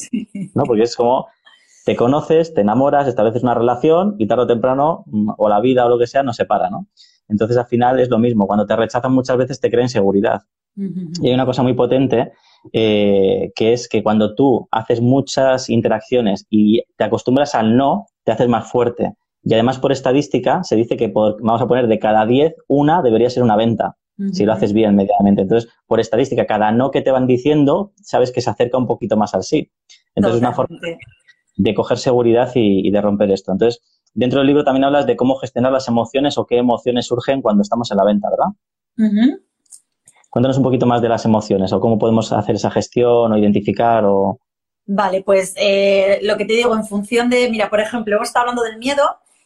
[0.56, 0.64] ¿no?
[0.64, 1.28] Porque es como,
[1.86, 5.06] te conoces, te enamoras, estableces una relación y tarde o temprano,
[5.38, 6.88] o la vida o lo que sea, nos separa, ¿no?
[7.30, 8.48] Entonces, al final es lo mismo.
[8.48, 10.44] Cuando te rechazan muchas veces te creen seguridad.
[10.76, 12.34] Y hay una cosa muy potente
[12.74, 18.32] eh, que es que cuando tú haces muchas interacciones y te acostumbras al no, te
[18.32, 19.14] haces más fuerte.
[19.44, 23.30] Y además, por estadística, se dice que vamos a poner de cada 10, una debería
[23.30, 23.96] ser una venta,
[24.34, 25.44] si lo haces bien medianamente.
[25.44, 29.16] Entonces, por estadística, cada no que te van diciendo, sabes que se acerca un poquito
[29.16, 29.72] más al sí.
[30.16, 30.78] Entonces, es una forma
[31.56, 33.52] de coger seguridad y, de romper esto.
[33.52, 33.82] Entonces,
[34.14, 37.62] dentro del libro también hablas de cómo gestionar las emociones o qué emociones surgen cuando
[37.62, 39.38] estamos en la venta, ¿verdad?
[40.38, 44.06] Cuéntanos un poquito más de las emociones o cómo podemos hacer esa gestión o identificar
[44.06, 44.40] o...
[44.86, 48.44] Vale, pues eh, lo que te digo, en función de, mira, por ejemplo, hemos estado
[48.44, 49.02] hablando del miedo,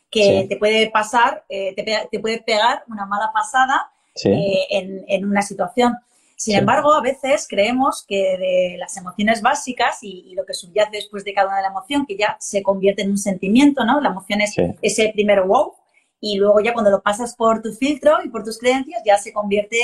[0.09, 3.89] que te puede pasar, eh, te, puede pegar una mala pasada
[4.25, 4.65] eh,
[5.07, 5.95] en, una situación.
[6.35, 11.23] Sin embargo, a veces creemos que de las emociones básicas y, lo que subyace después
[11.23, 14.01] de cada una de la emoción, que ya se convierte en un sentimiento, ¿no?
[14.01, 15.71] La emoción es ese primero wow,
[16.23, 19.33] y luego ya cuando lo pasas por tu filtro y por tus creencias ya se
[19.33, 19.77] convierte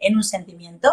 [0.00, 0.90] en, un sentimiento.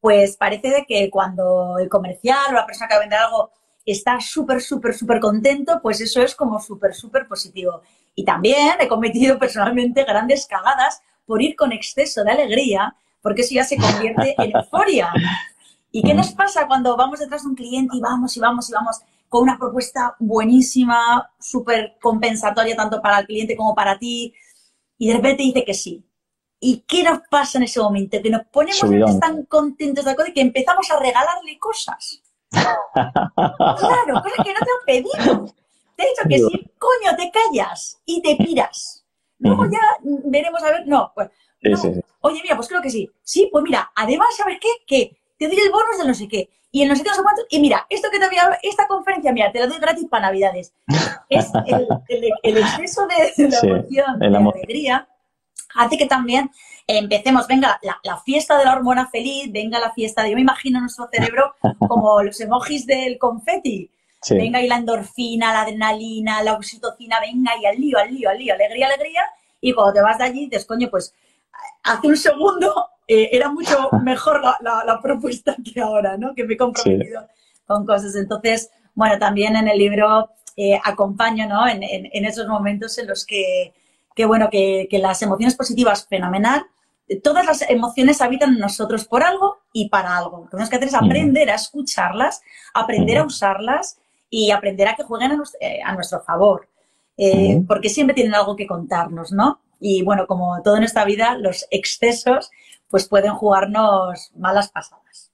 [0.00, 3.50] Pues parece de que cuando el comercial o la persona que vender algo
[3.84, 7.82] está súper, súper, súper contento, pues eso es como súper, súper positivo.
[8.14, 13.54] Y también he cometido personalmente grandes cagadas por ir con exceso de alegría, porque eso
[13.54, 15.12] ya se convierte en euforia.
[15.92, 18.72] ¿Y qué nos pasa cuando vamos detrás de un cliente y vamos y vamos y
[18.72, 19.02] vamos
[19.32, 24.34] con una propuesta buenísima, súper compensatoria tanto para el cliente como para ti,
[24.98, 26.04] y de repente dice que sí.
[26.60, 28.20] ¿Y qué nos pasa en ese momento?
[28.22, 32.22] Que nos ponemos tan contentos de que empezamos a regalarle cosas.
[32.50, 35.54] claro, cosas que no te han pedido.
[35.96, 39.06] Te he dicho que sí, coño, te callas y te piras.
[39.38, 39.80] Luego ya
[40.26, 41.30] veremos a ver, no, pues,
[42.20, 43.10] oye, mira, pues creo que sí.
[43.22, 44.68] Sí, pues mira, además, ¿sabes qué?
[44.86, 47.60] Que te doy el bonus de no sé qué y en los sitios no y
[47.60, 50.72] mira, esto que te voy a esta conferencia, mira, te la doy gratis para Navidades.
[51.28, 55.06] Es el, exceso de, la emoción, de la alegría,
[55.74, 56.50] hace que también
[56.86, 60.80] empecemos, venga, la, fiesta de la hormona feliz, venga la fiesta, de, yo me imagino
[60.80, 63.90] nuestro cerebro como los emojis del confeti.
[64.30, 68.38] Venga y la endorfina, la adrenalina, la oxitocina, venga y al lío, al lío, al
[68.38, 69.22] lío, alegría, alegría.
[69.60, 71.12] Y cuando te vas de allí, dices, coño, pues
[71.82, 76.34] hace un segundo eh, era mucho mejor la, propuesta que ahora, ¿no?
[76.34, 77.26] Que me he comprometido
[77.66, 78.14] con cosas.
[78.16, 81.66] Entonces, bueno, también en el libro eh, acompaño, ¿no?
[81.66, 81.82] En,
[82.24, 83.74] esos momentos en los que,
[84.26, 86.64] bueno, que, las emociones positivas, fenomenal.
[87.22, 90.38] Todas las emociones habitan en nosotros por algo y para algo.
[90.38, 92.40] Lo que tenemos que hacer es aprender a escucharlas,
[92.72, 93.98] aprender a usarlas
[94.30, 96.68] y aprender a que jueguen a, eh, nuestro, favor.
[97.68, 99.60] Porque siempre tienen algo que contarnos, ¿no?
[99.82, 102.50] Y bueno, como todo en esta vida, los excesos
[102.88, 105.32] pues pueden jugarnos malas pasadas.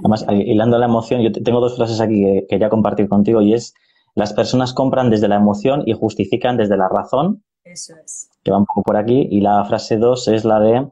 [0.00, 3.74] Además, hilando la emoción, yo tengo dos frases aquí que quería compartir contigo y es,
[4.14, 7.44] las personas compran desde la emoción y justifican desde la razón.
[7.64, 8.30] Eso es.
[8.42, 9.28] Que va un poco por aquí.
[9.30, 10.88] Y la frase dos es la de,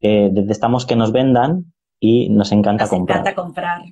[0.00, 3.18] eh, detestamos que nos vendan y nos encanta comprar.
[3.18, 3.82] Nos encanta comprar.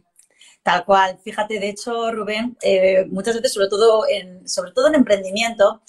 [0.62, 1.18] Tal cual.
[1.22, 5.82] Fíjate, de hecho, Rubén, eh, muchas veces, sobre todo en, sobre todo en emprendimiento,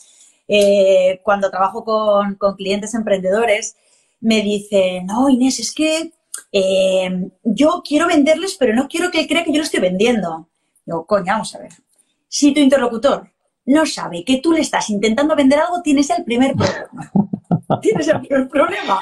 [0.50, 3.78] eh, cuando trabajo con, con clientes emprendedores,
[4.20, 6.12] me dice, no, Inés, es que
[6.52, 10.50] eh, yo quiero venderles, pero no quiero que él crea que yo lo estoy vendiendo.
[10.86, 11.72] Digo, coño, vamos a ver.
[12.28, 13.32] Si tu interlocutor
[13.66, 17.12] no sabe que tú le estás intentando vender algo, tienes el primer problema.
[17.82, 19.02] tienes el primer problema.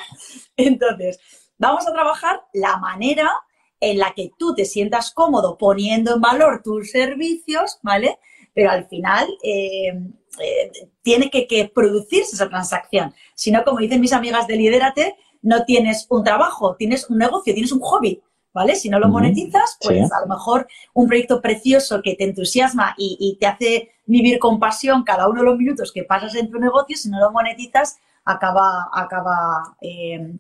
[0.58, 1.20] Entonces,
[1.58, 3.32] vamos a trabajar la manera
[3.80, 8.20] en la que tú te sientas cómodo poniendo en valor tus servicios, ¿vale?
[8.54, 9.94] Pero al final, eh,
[10.40, 10.72] eh,
[11.08, 13.14] tiene que, producirse esa transacción.
[13.34, 17.54] Si no, como dicen mis amigas de Lidérate, no tienes un trabajo, tienes un negocio,
[17.54, 18.22] tienes un hobby.
[18.52, 18.76] ¿Vale?
[18.76, 23.38] Si no lo monetizas, pues a lo mejor un proyecto precioso que te entusiasma y,
[23.40, 26.98] te hace vivir con pasión cada uno de los minutos que pasas en tu negocio,
[26.98, 30.34] si no lo monetizas, acaba, acaba eh,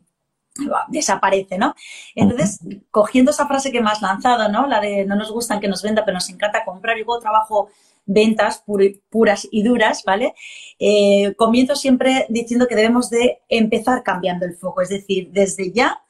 [0.87, 1.75] desaparece, ¿no?
[2.15, 4.67] Entonces, cogiendo esa frase que me has lanzado, ¿no?
[4.67, 6.97] La de no nos gustan que nos venda, pero nos encanta comprar.
[6.97, 7.69] y luego trabajo
[8.07, 8.63] ventas
[9.09, 10.33] puras y duras, ¿vale?
[10.79, 16.01] Eh, comienzo siempre diciendo que debemos de empezar cambiando el foco, es decir, desde ya,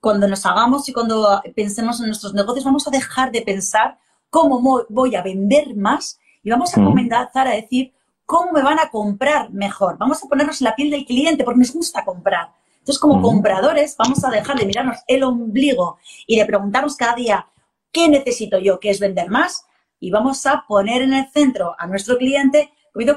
[0.00, 3.98] cuando nos hagamos y cuando pensemos en nuestros negocios, vamos a dejar de pensar
[4.30, 7.92] cómo voy a vender más y vamos a comenzar a decir
[8.24, 9.98] cómo me van a comprar mejor.
[9.98, 12.50] Vamos a ponernos en la piel del cliente porque nos gusta comprar.
[12.78, 17.46] Entonces, como compradores, vamos a dejar de mirarnos el ombligo y de preguntarnos cada día,
[17.92, 18.80] ¿qué necesito yo?
[18.80, 19.66] ¿Qué es vender más?
[20.02, 22.72] Y vamos a poner en el centro a nuestro cliente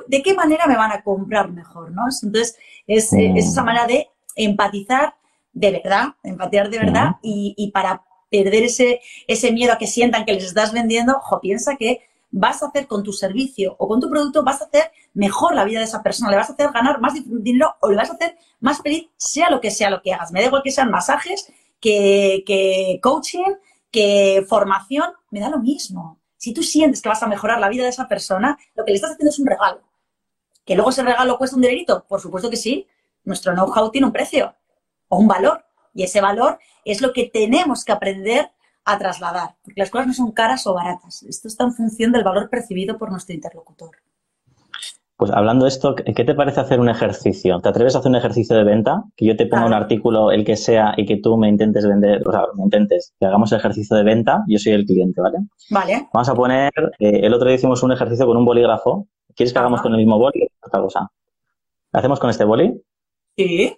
[0.07, 2.03] de qué manera me van a comprar mejor, ¿no?
[2.21, 3.37] Entonces, es, mm.
[3.37, 5.15] esa manera de empatizar
[5.51, 10.33] de verdad, empatizar de verdad y, para perder ese, ese miedo a que sientan que
[10.33, 14.07] les estás vendiendo, ojo, piensa que vas a hacer con tu servicio o con tu
[14.07, 17.01] producto, vas a hacer mejor la vida de esa persona, le vas a hacer ganar
[17.01, 20.13] más dinero o le vas a hacer más feliz, sea lo que sea lo que
[20.13, 20.31] hagas.
[20.31, 23.55] Me da igual que sean masajes, que, que coaching,
[23.89, 26.19] que formación, me da lo mismo.
[26.37, 28.95] Si tú sientes que vas a mejorar la vida de esa persona, lo que le
[28.95, 29.81] estás haciendo es un regalo.
[30.65, 32.05] ¿Que luego ese regalo cuesta un dinerito?
[32.07, 32.87] Por supuesto que sí.
[33.23, 34.55] Nuestro know-how tiene un precio
[35.07, 35.65] o un valor.
[35.93, 38.51] Y ese valor es lo que tenemos que aprender
[38.83, 39.55] a trasladar.
[39.63, 41.23] Porque las cosas no son caras o baratas.
[41.23, 43.91] Esto está en función del valor percibido por nuestro interlocutor.
[45.17, 47.61] Pues hablando de esto, ¿qué te parece hacer un ejercicio?
[47.61, 49.03] ¿Te atreves a hacer un ejercicio de venta?
[49.15, 52.21] Que yo te ponga un artículo, el que sea, y que tú me intentes vender,
[52.27, 55.37] o sea, me intentes, que hagamos el ejercicio de venta, yo soy el cliente, ¿vale?
[55.69, 56.09] Vale.
[56.13, 59.07] Vamos a poner, eh, el otro día hicimos un ejercicio con un bolígrafo.
[59.33, 60.49] ¿Quieres que hagamos con el mismo boli?
[60.61, 61.09] Otra cosa.
[61.93, 62.81] ¿Hacemos con este boli?
[63.37, 63.77] Sí.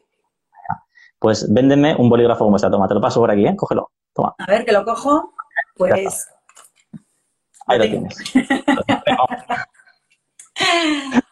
[1.19, 2.69] Pues véndeme un bolígrafo como este.
[2.69, 3.55] Toma, te lo paso por aquí, ¿eh?
[3.55, 3.91] Cógelo.
[4.11, 4.33] Toma.
[4.39, 5.33] A ver, que lo cojo.
[5.75, 6.27] Pues...
[7.67, 8.17] Ahí lo tienes.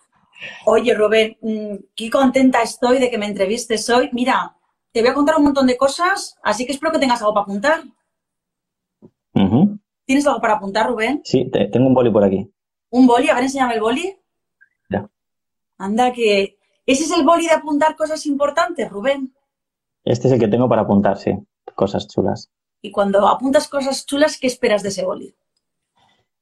[0.65, 4.09] Oye, Rubén, mm, qué contenta estoy de que me entrevistes hoy.
[4.13, 4.55] Mira,
[4.91, 7.43] te voy a contar un montón de cosas, así que espero que tengas algo para
[7.43, 7.83] apuntar.
[10.05, 11.21] ¿Tienes algo para apuntar, Rubén?
[11.23, 12.49] Sí, tengo un boli por aquí.
[12.91, 13.29] ¿Un boli?
[13.29, 14.15] A ver, enséñame el boli.
[14.89, 15.09] Ya.
[15.77, 16.57] Anda, que...
[16.85, 19.33] ¿Ese es el boli de apuntar cosas importantes, Rubén?
[20.03, 21.31] Este es el que tengo para apuntar, sí.
[21.73, 22.51] Cosas chulas.
[22.81, 25.35] Y cuando apuntas cosas chulas, ¿qué esperas de ese boli?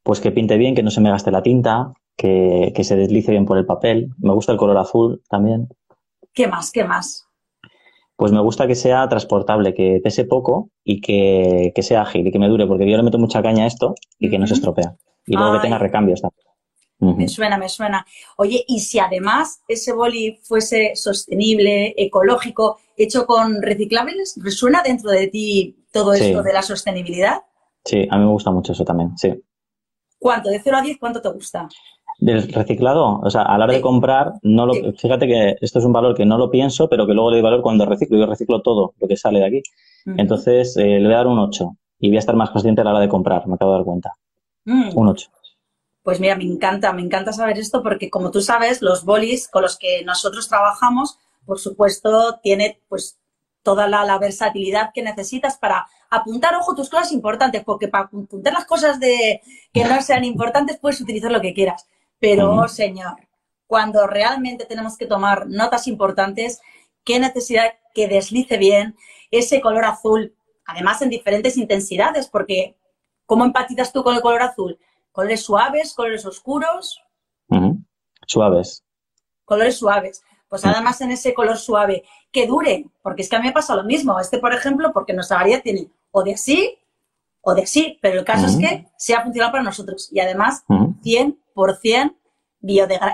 [0.04, 3.46] Pues que pinte bien, que no se me gaste la tinta, que, se deslice bien
[3.46, 4.10] por el papel.
[4.20, 5.70] Me gusta el color azul también.
[6.34, 6.72] ¿Qué más?
[6.72, 7.28] ¿Qué más?
[8.16, 12.40] Pues me gusta que sea transportable, que pese poco y que, sea ágil y que
[12.40, 14.96] me dure, porque yo le meto mucha caña a esto y que no se estropea.
[15.26, 16.44] Y luego que tenga recambios también.
[17.00, 18.06] Me suena, me suena.
[18.38, 25.28] Oye, y si además ese boli fuese sostenible, ecológico, hecho con reciclables, ¿resuena dentro de
[25.28, 27.42] ti todo esto de la sostenibilidad?
[27.84, 29.34] Sí, a mí me gusta mucho eso también, sí.
[30.18, 30.50] ¿Cuánto?
[30.50, 31.68] De 0 a 10, ¿cuánto te gusta?
[32.26, 35.86] Del reciclado, o sea, a la hora de comprar, no lo, fíjate que esto es
[35.86, 38.18] un valor que no lo pienso, pero que luego le doy valor cuando reciclo.
[38.18, 39.64] Yo reciclo todo lo que sale de aquí.
[40.06, 42.86] Entonces, eh, le voy a dar un 8 y voy a estar más consciente a
[42.86, 44.12] la hora de comprar, me acabo de dar cuenta.
[44.64, 44.98] Mm.
[44.98, 45.30] Un 8.
[46.02, 49.62] Pues mira, me encanta, me encanta saber esto porque como tú sabes, los bolis con
[49.62, 53.18] los que nosotros trabajamos, por supuesto, tiene pues
[53.64, 58.66] toda la, versatilidad que necesitas para apuntar, ojo, tus cosas importantes, porque para apuntar las
[58.66, 59.42] cosas de
[59.74, 61.88] que no sean importantes puedes utilizar lo que quieras.
[62.24, 63.18] Pero, señor,
[63.68, 66.62] cuando realmente tenemos que tomar notas importantes,
[67.04, 68.96] qué necesidad que deslice bien
[69.30, 70.34] ese color azul,
[70.64, 72.78] además en diferentes intensidades, porque
[73.26, 74.80] ¿cómo empatizas tú con el color azul?
[75.12, 77.04] ¿Colores suaves, colores oscuros?
[78.26, 78.86] Suaves.
[79.44, 80.24] Colores suaves.
[80.48, 83.76] Pues además en ese color suave, que dure, porque es que a mí me pasa
[83.76, 84.18] lo mismo.
[84.18, 86.80] Este, por ejemplo, porque nuestra variedad tiene o de así
[87.44, 92.16] o de así, pero el caso es que sea funcional para nosotros y además 100%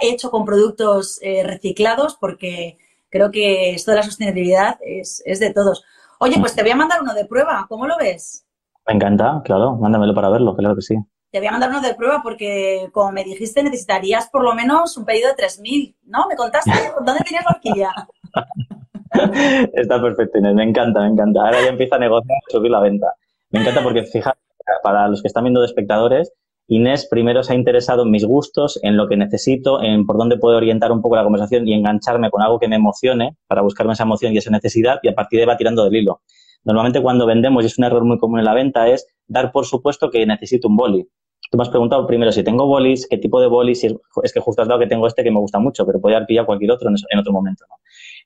[0.02, 2.78] hecho con productos eh, reciclados porque
[3.10, 5.84] creo que esto de la sostenibilidad es, de todos.
[6.20, 8.46] Oye, pues te voy a mandar uno de prueba, ¿cómo lo ves?
[8.88, 10.96] Me encanta, claro, mándamelo para verlo, claro que sí.
[11.32, 14.96] Te voy a mandar uno de prueba porque, como me dijiste, necesitarías por lo menos
[14.98, 16.28] un pedido de 3.000, ¿no?
[16.28, 16.72] ¿Me contaste?
[17.04, 17.94] ¿Dónde tenías la horquilla?
[19.74, 21.42] Está perfecto, Inés, me encanta, me encanta.
[21.42, 23.08] Ahora ya empieza a negociar subir la venta.
[23.51, 24.39] Me encanta porque, fíjate,
[24.83, 26.33] para los que están viendo de espectadores,
[26.67, 30.38] Inés primero se ha interesado en mis gustos, en lo que necesito, en por dónde
[30.38, 33.93] puedo orientar un poco la conversación y engancharme con algo que me emocione para buscarme
[33.93, 36.21] esa emoción y esa necesidad y a partir de ahí va tirando del hilo.
[36.63, 39.65] Normalmente cuando vendemos, y es un error muy común en la venta, es dar por
[39.65, 41.07] supuesto que necesito un boli.
[41.49, 44.39] Tú me has preguntado primero si tengo bolis, qué tipo de bolis, es, es, que
[44.39, 46.71] justo has dado que tengo este que me gusta mucho, pero podría haber pillado cualquier
[46.71, 47.65] otro en, otro momento.
[47.67, 47.75] ¿no?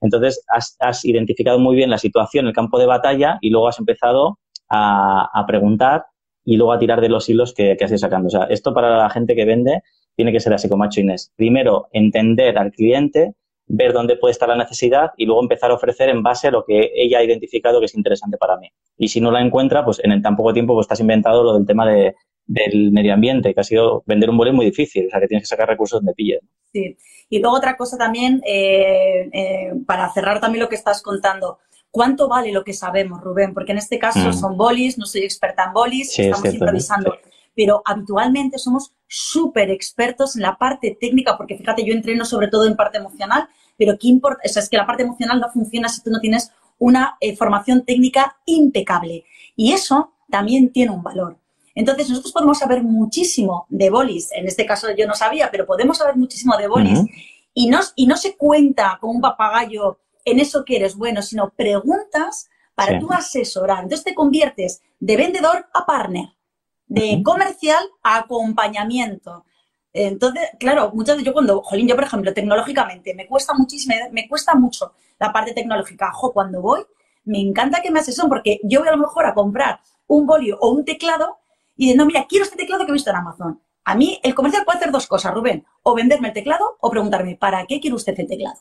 [0.01, 4.39] Entonces, has, identificado muy bien la situación, el campo de batalla y luego has empezado
[4.73, 6.05] a, preguntar
[6.43, 8.27] y luego a tirar de los hilos que, has ido sacando.
[8.27, 9.81] O sea, esto para la gente que vende
[10.15, 11.31] tiene que ser así como hecho Inés.
[11.35, 13.33] Primero, entender al cliente,
[13.67, 16.65] ver dónde puede estar la necesidad y luego empezar a ofrecer en base a lo
[16.65, 18.69] que ella ha identificado que es interesante para mí.
[18.97, 21.65] Y si no la encuentra, pues en tan poco tiempo pues estás inventado lo del
[21.65, 22.15] tema de,
[22.45, 25.43] del medio ambiente, que ha sido vender un vuelo muy difícil, o sea, que tienes
[25.43, 26.41] que sacar recursos donde pilles.
[26.71, 26.97] Sí,
[27.29, 31.59] y luego otra cosa también, eh, eh, para cerrar también lo que estás contando,
[31.93, 33.53] ¿cuánto vale lo que sabemos, Rubén?
[33.53, 34.33] Porque en este caso mm.
[34.33, 37.15] son bolis, no soy experta en bolis, estamos improvisando.
[37.55, 42.65] Pero habitualmente somos súper expertos en la parte técnica, porque fíjate, yo entreno sobre todo
[42.65, 44.41] en parte emocional, pero ¿qué importa?
[44.43, 47.35] O sea, es que la parte emocional no funciona si tú no tienes una eh,
[47.35, 49.25] formación técnica impecable.
[49.55, 51.37] Y eso también tiene un valor.
[51.75, 54.31] Entonces, nosotros podemos saber muchísimo de bolis.
[54.31, 57.01] En este caso yo no sabía, pero podemos saber muchísimo de bolis.
[57.53, 61.49] y, no, y no se cuenta como un papagayo en eso que eres bueno, sino
[61.49, 63.83] preguntas para tú asesorar.
[63.83, 66.29] Entonces te conviertes de vendedor a partner,
[66.87, 69.45] de comercial a acompañamiento.
[69.91, 74.27] Entonces, claro, muchas veces yo cuando, jolín, yo por ejemplo, tecnológicamente, me cuesta muchísimo, me
[74.27, 76.11] cuesta mucho la parte tecnológica.
[76.13, 76.81] Jo, cuando voy,
[77.25, 80.57] me encanta que me asesoren porque yo voy a lo mejor a comprar un bolio
[80.59, 81.37] o un teclado
[81.75, 83.61] y de, no, mira, quiero este teclado que he visto en Amazon.
[83.85, 87.35] A mí el comercial puede hacer dos cosas, Rubén, o venderme el teclado o preguntarme,
[87.35, 88.55] ¿para qué quiere usted el teclado?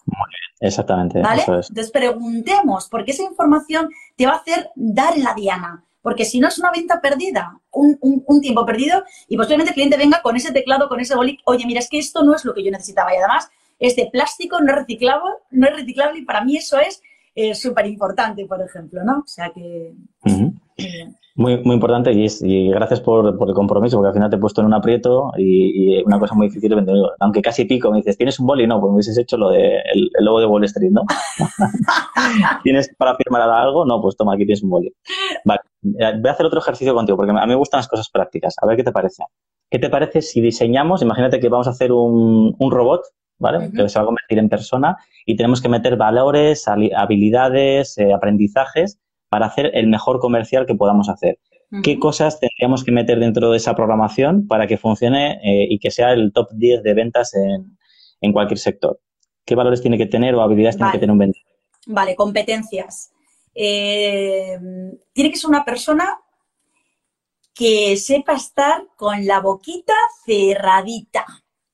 [0.60, 1.20] exactamente.
[1.20, 1.42] ¿Vale?
[1.42, 5.84] Entonces preguntemos, porque esa información te va a hacer dar en la diana.
[6.02, 10.20] Porque si no es una venta perdida, un, tiempo perdido, y posiblemente el cliente venga
[10.20, 12.64] con ese teclado, con ese boli, oye, mira, es que esto no es lo que
[12.64, 13.14] yo necesitaba.
[13.14, 13.48] Y además,
[13.78, 17.00] es de plástico, no es reciclable, no es reciclable, y para mí eso es
[17.34, 19.20] eh, súper importante, por ejemplo, ¿no?
[19.20, 19.94] O sea que.
[21.34, 24.66] Muy, muy importante y, gracias por, el compromiso, porque al final te he puesto en
[24.66, 26.74] un aprieto y, una cosa muy difícil.
[27.20, 28.66] Aunque casi pico, me dices, ¿tienes un boli?
[28.66, 31.02] No, pues me hubieses hecho lo de el, logo de Wall Street, ¿no?
[32.62, 33.86] ¿Tienes para firmar algo?
[33.86, 34.92] No, pues toma, aquí tienes un boli.
[35.44, 38.54] Vale, voy a hacer otro ejercicio contigo, porque a mí me gustan las cosas prácticas.
[38.60, 39.24] A ver qué te parece.
[39.72, 43.00] ¿Qué te parece si diseñamos, imagínate que vamos a hacer un, robot,
[43.42, 43.70] ¿vale?
[43.72, 48.98] Que se va a convertir en persona y tenemos que meter valores, habilidades, eh, aprendizajes
[49.28, 51.38] para hacer el mejor comercial que podamos hacer.
[51.82, 55.90] ¿Qué cosas tendríamos que meter dentro de esa programación para que funcione eh, y que
[55.90, 57.32] sea el top 10 de ventas
[58.20, 59.00] en, cualquier sector?
[59.46, 61.46] ¿Qué valores tiene que tener o habilidades tiene que tener un vendedor?
[61.86, 63.10] Vale, competencias.
[63.54, 64.58] Eh,
[65.14, 66.18] tiene que ser una persona
[67.54, 69.94] que sepa estar con la boquita
[70.26, 71.24] cerradita,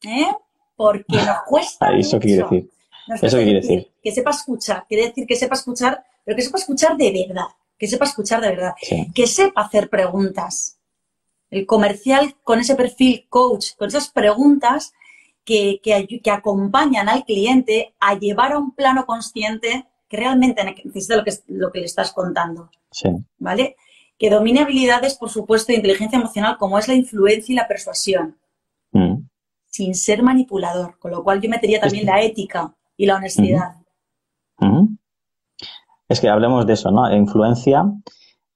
[0.05, 0.31] ¿eh?
[0.79, 1.91] Porque nos cuesta.
[1.91, 2.71] ¿Eso qué quiere decir?
[3.21, 3.91] ¿Eso qué quiere decir?
[4.01, 7.47] Que sepa escuchar, quiere decir que sepa escuchar pero que sepa escuchar de verdad,
[7.79, 8.75] que sepa escuchar de verdad,
[9.15, 10.79] que sepa hacer preguntas.
[11.49, 14.93] El comercial con ese perfil coach, con esas preguntas
[15.43, 21.25] que, que, acompañan al cliente a llevar a un plano consciente que realmente necesita lo
[21.25, 22.69] que, lo que le estás contando.
[23.39, 23.77] ¿Vale?
[24.19, 28.37] Que domine habilidades, por supuesto, de inteligencia emocional, como es la influencia y la persuasión.
[28.93, 29.15] Mm.
[29.79, 30.99] Sin ser manipulador.
[30.99, 33.77] Con lo cual yo metería también la ética y la honestidad.
[36.09, 37.15] Es que hablemos de eso, ¿no?
[37.15, 37.85] Influencia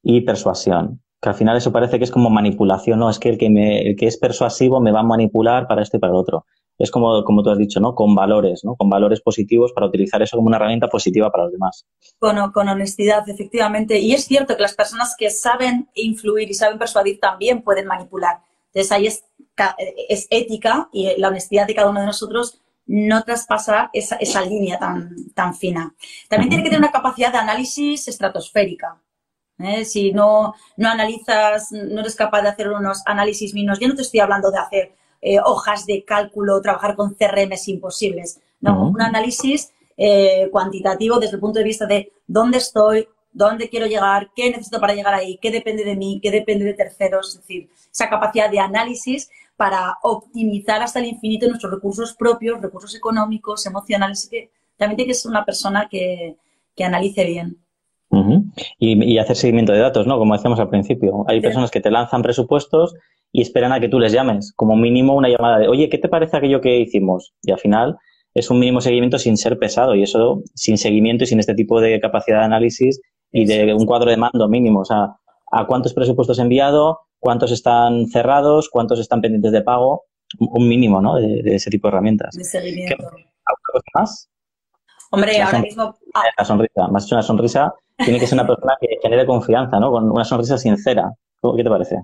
[0.03, 1.01] y persuasión.
[1.21, 3.09] Que al final eso parece que es como manipulación, ¿no?
[3.09, 5.97] Es que el que, me, el que es persuasivo me va a manipular para esto
[5.97, 6.45] y para el otro.
[6.77, 7.95] Es como, como tú has dicho, ¿no?
[7.95, 8.75] Con valores, ¿no?
[8.75, 11.87] Con valores positivos para utilizar eso como una herramienta positiva para los demás.
[12.19, 14.01] Con honestidad, efectivamente.
[14.01, 18.41] Y es cierto que las personas que saben influir y saben persuadir también pueden manipular.
[18.75, 19.25] Entonces ahí es,
[20.09, 24.79] es ética y la honestidad de cada uno de nosotros no traspasa esa, esa línea
[24.79, 25.95] tan, tan fina.
[26.29, 29.01] También tiene que tener una capacidad de análisis estratosférica.
[29.59, 29.85] ¿eh?
[29.85, 34.03] Si no, no analizas, no eres capaz de hacer unos análisis mínimos, yo no te
[34.03, 38.41] estoy hablando de hacer eh, hojas de cálculo, trabajar con CRMs imposibles.
[38.61, 43.87] No, un análisis eh, cuantitativo desde el punto de vista de dónde estoy, dónde quiero
[43.87, 47.41] llegar, qué necesito para llegar ahí, qué depende de mí, qué depende de terceros, es
[47.41, 53.65] decir, esa capacidad de análisis para optimizar hasta el infinito nuestros recursos propios, recursos económicos,
[53.67, 56.37] emocionales, que también tiene que ser una persona que,
[56.85, 57.57] analice bien.
[58.79, 60.19] y, hacer seguimiento de datos, ¿no?
[60.19, 61.25] Como decíamos al principio.
[61.29, 62.95] Hay personas que te lanzan presupuestos
[63.31, 66.09] y esperan a que tú les llames, como mínimo una llamada de, oye, ¿qué te
[66.09, 67.33] parece aquello que hicimos?
[67.43, 67.97] Y al final
[68.35, 71.81] es un mínimo seguimiento sin ser pesado y eso sin seguimiento y sin este tipo
[71.81, 73.01] de capacidad de análisis
[73.33, 74.81] y de un cuadro de mando mínimo.
[74.81, 75.17] O sea,
[75.51, 77.01] ¿a cuántos presupuestos he enviado?
[77.19, 78.69] ¿Cuántos están cerrados?
[78.69, 80.05] ¿Cuántos están pendientes de pago?
[80.39, 81.17] Un mínimo, ¿no?
[81.17, 82.35] De, ese tipo de herramientas.
[82.35, 83.11] De seguimiento.
[83.95, 84.29] más?
[85.11, 85.95] Hombre, ahora mismo...
[86.15, 86.23] Ah.
[86.39, 86.89] La sonrisa.
[86.89, 89.91] Más que una sonrisa, tiene que ser una persona que genere confianza, ¿no?
[89.91, 91.13] Con una sonrisa sincera.
[91.57, 91.97] ¿Qué te parece?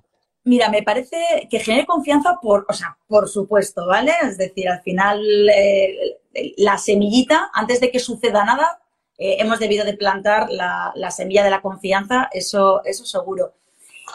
[0.45, 4.12] Mira, me parece que genere confianza por, o sea, por supuesto, ¿vale?
[4.22, 6.18] Es decir, al final eh,
[6.57, 8.81] la semillita, antes de que suceda nada,
[9.19, 13.53] eh, hemos debido de plantar la, semilla de la confianza, eso, eso seguro.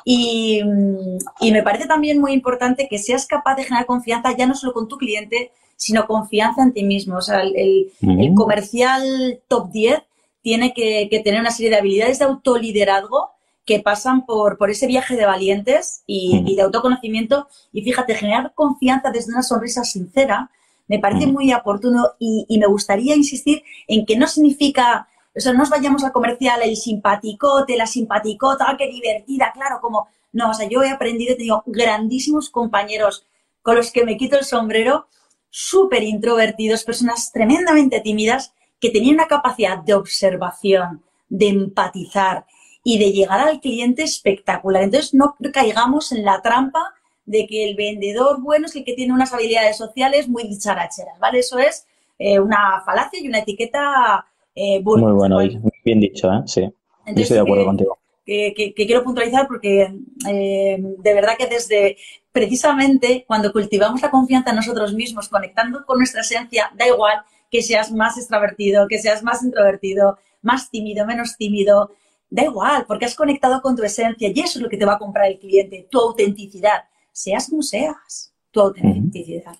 [0.05, 4.73] Y, me parece también muy importante que seas capaz de generar confianza ya no solo
[4.73, 7.17] con tu cliente, sino confianza en ti mismo.
[7.17, 7.91] O sea, el,
[8.35, 10.01] comercial top 10
[10.41, 13.33] tiene que, que, tener una serie de habilidades de autoliderazgo
[13.65, 17.47] que pasan por, por ese viaje de valientes y, de autoconocimiento.
[17.71, 20.51] Y fíjate, generar confianza desde una sonrisa sincera
[20.87, 25.59] me parece muy oportuno y, me gustaría insistir en que no significa, o sea, no
[25.59, 30.53] nos vayamos al comercial, el simpaticote, la simpaticota, ah, qué divertida, claro, como, no, o
[30.53, 33.25] sea, yo he aprendido, he tenido grandísimos compañeros
[33.61, 35.07] con los que me quito el sombrero,
[35.49, 42.45] súper introvertidos, personas tremendamente tímidas, que tenían una capacidad de observación, de empatizar,
[42.83, 44.83] y de llegar al cliente espectacular.
[44.83, 46.93] Entonces, no caigamos en la trampa
[47.25, 51.39] de que el vendedor bueno es el que tiene unas habilidades sociales muy dicharacheras, ¿vale?
[51.39, 51.85] Eso es
[52.19, 55.39] eh, una falacia y una etiqueta eh, Muy bueno,
[55.83, 56.41] bien dicho, ¿eh?
[56.45, 56.69] Sí,
[57.07, 57.97] estoy de acuerdo contigo.
[58.25, 59.93] Que, quiero puntualizar porque
[60.29, 61.97] eh, de verdad que desde
[62.31, 67.61] precisamente cuando cultivamos la confianza en nosotros mismos, conectando con nuestra esencia, da igual que
[67.61, 71.91] seas más extrovertido, que seas más introvertido, más tímido, menos tímido,
[72.29, 74.93] da igual, porque has conectado con tu esencia y eso es lo que te va
[74.93, 79.55] a comprar el cliente, tu autenticidad, seas como seas, tu autenticidad.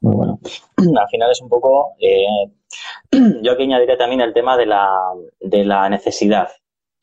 [0.00, 0.40] Muy bueno.
[0.76, 2.26] Al final es un poco, eh,
[3.42, 4.88] yo aquí añadiré también el tema de la,
[5.40, 6.48] de la necesidad.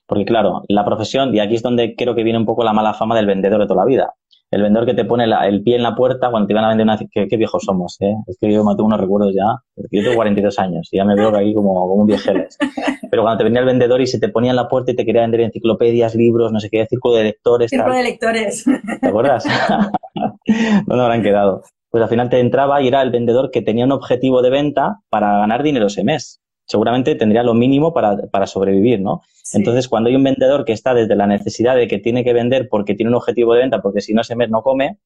[0.05, 2.95] Porque claro, la profesión, y aquí es donde creo que viene un poco la mala
[2.95, 4.13] fama del vendedor de toda la vida.
[4.51, 6.83] El vendedor que te pone el pie en la puerta cuando te van a vender
[6.83, 6.97] una...
[6.97, 8.15] Qué, qué viejos somos, ¿eh?
[8.25, 9.57] Es que yo me tengo unos recuerdos ya.
[9.91, 12.57] Yo tengo 42 años y ya me veo aquí como, como un viejeles.
[13.11, 15.05] Pero cuando te venía el vendedor y se te ponía en la puerta y te
[15.05, 17.69] quería vender enciclopedias, libros, no sé qué, círculo de lectores...
[17.69, 18.65] Círculo de lectores.
[19.01, 19.45] ¿Te acuerdas?
[20.87, 21.61] ¿Dónde habrán quedado?
[21.91, 24.99] Pues al final te entraba y era el vendedor que tenía un objetivo de venta
[25.09, 26.39] para ganar dinero ese mes
[26.69, 29.23] seguramente tendría lo mínimo para, para sobrevivir, ¿no?
[29.53, 32.69] Entonces, cuando hay un vendedor que está desde la necesidad de que tiene que vender
[32.69, 34.99] porque tiene un objetivo de venta, porque si no ese mes no come,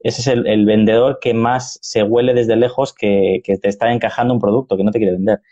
[0.00, 4.40] ese es el, vendedor que más se huele desde lejos que, te está encajando un
[4.40, 5.42] producto que no te quiere vender.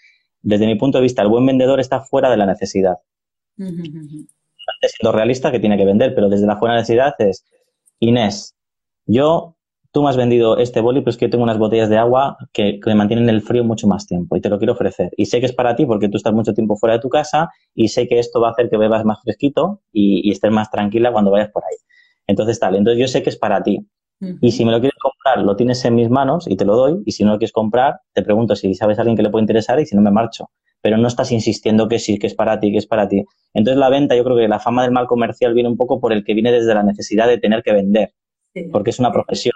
[0.40, 2.96] Desde mi punto de vista, el buen vendedor está fuera de la necesidad.
[3.56, 7.44] Siendo realista que tiene que vender, pero desde la fuera necesidad es,
[7.98, 8.56] Inés,
[9.04, 9.56] yo
[9.93, 12.36] tú me has vendido este boli, pero es que yo tengo unas botellas de agua
[12.53, 15.11] que, me mantienen el frío mucho más tiempo y te lo quiero ofrecer.
[15.16, 17.51] Y sé que es para ti porque tú estás mucho tiempo fuera de tu casa
[17.74, 21.12] y sé que esto va a hacer que bebas más fresquito y, estés más tranquila
[21.12, 21.76] cuando vayas por ahí.
[22.26, 23.86] Entonces, tal, entonces yo sé que es para ti.
[24.43, 27.03] Y si me lo quieres comprar, lo tienes en mis manos y te lo doy.
[27.07, 29.43] Y si no lo quieres comprar, te pregunto si sabes a alguien que le puede
[29.43, 30.51] interesar y si no me marcho.
[30.82, 33.24] Pero no estás insistiendo que sí, que es para ti, que es para ti.
[33.55, 36.12] Entonces la venta, yo creo que la fama del mal comercial viene un poco por
[36.12, 38.12] el que viene desde la necesidad de tener que vender.
[38.70, 39.55] Porque es una profesión.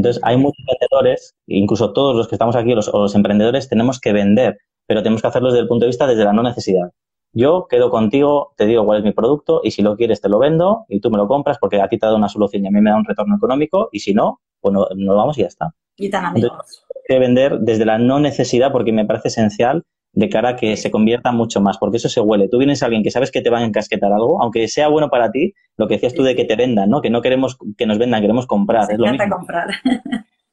[0.00, 4.00] Entonces, hay muchos vendedores, incluso todos los que estamos aquí, los, o los emprendedores, tenemos
[4.00, 6.88] que vender, pero tenemos que hacerlo desde el punto de vista desde la no necesidad.
[7.34, 10.38] Yo quedo contigo, te digo cuál es mi producto y si lo quieres te lo
[10.38, 12.70] vendo y tú me lo compras porque a ti te da una solución y a
[12.70, 15.48] mí me da un retorno económico y si no, pues no, no vamos y ya
[15.48, 15.74] está.
[15.96, 16.50] Y tan amigos.
[16.50, 20.76] Entonces, que vender desde la no necesidad porque me parece esencial de cara a que
[20.76, 22.48] se convierta mucho más, porque eso se huele.
[22.48, 25.08] Tú vienes a alguien que sabes que te van a encasquetar algo, aunque sea bueno
[25.08, 27.00] para ti, lo que decías tú de que te vendan, ¿no?
[27.00, 28.90] Que no queremos que nos vendan, queremos comprar.
[28.90, 29.36] es lo mismo.
[29.36, 29.68] comprar.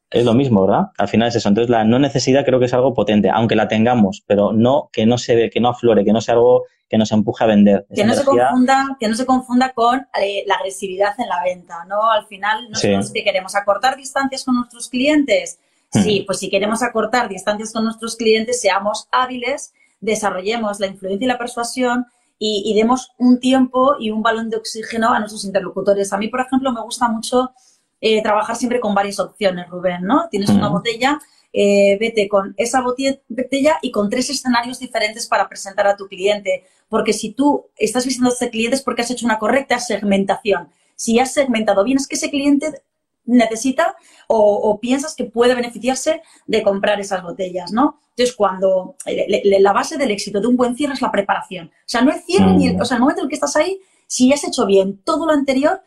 [0.10, 0.86] Es lo mismo, ¿verdad?
[0.98, 1.50] Al final es eso.
[1.50, 5.06] Entonces, la no necesidad creo que es algo potente, aunque la tengamos, pero no que
[5.06, 7.86] no se ve, que no aflore, que no sea algo que nos empuje a vender.
[7.94, 11.84] Que no, se confunda, que no se confunda con eh, la agresividad en la venta,
[11.86, 12.10] ¿no?
[12.10, 12.96] Al final, no sí.
[13.14, 15.60] que queremos acortar distancias con nuestros clientes,
[15.92, 21.28] Sí, pues si queremos acortar distancias con nuestros clientes, seamos hábiles, desarrollemos la influencia y
[21.28, 22.06] la persuasión
[22.40, 26.14] y, demos un tiempo y un balón de oxígeno a nuestros interlocutores.
[26.14, 27.52] A mí, por ejemplo, me gusta mucho
[28.00, 30.28] eh, trabajar siempre con varias opciones, Rubén, ¿no?
[30.30, 31.20] Tienes una botella,
[31.52, 36.66] eh, vete con esa botella y con tres escenarios diferentes para presentar a tu cliente.
[36.90, 40.70] Porque si tú estás visitando a ese cliente es porque has hecho una correcta segmentación.
[40.96, 42.84] Si has segmentado bien, es que ese cliente
[43.28, 43.96] necesita
[44.28, 48.00] o, piensas que puede beneficiarse de comprar esas botellas, ¿no?
[48.10, 51.68] Entonces, cuando la base del éxito de un buen cierre es la preparación.
[51.68, 53.56] O sea, no es cierre ni el, o sea, el momento en el que estás
[53.56, 55.82] ahí, si has hecho bien todo lo anterior,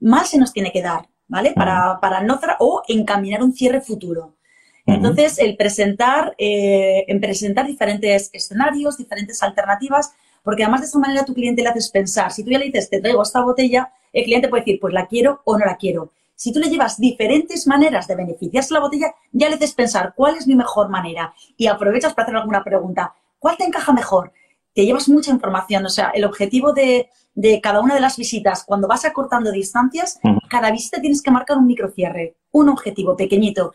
[0.00, 1.52] mal se nos tiene que dar, ¿vale?
[1.52, 4.34] Para, para no cerrar o encaminar un cierre futuro.
[4.86, 10.12] Entonces, el presentar, eh, en presentar diferentes escenarios, diferentes alternativas,
[10.44, 12.30] porque además de esa manera tu cliente le haces pensar.
[12.30, 15.08] Si tú ya le dices, te traigo esta botella, el cliente puede decir, pues la
[15.08, 16.12] quiero o no la quiero.
[16.36, 20.36] Si tú le llevas diferentes maneras de beneficiarse la botella, ya le haces pensar cuál
[20.36, 23.14] es mi mejor manera y aprovechas para hacer alguna pregunta.
[23.38, 24.32] ¿Cuál te encaja mejor?
[24.74, 25.86] Te llevas mucha información.
[25.86, 27.08] O sea, el objetivo de,
[27.62, 30.20] cada una de las visitas, cuando vas acortando distancias,
[30.50, 33.72] cada visita tienes que marcar un microcierre, un objetivo pequeñito.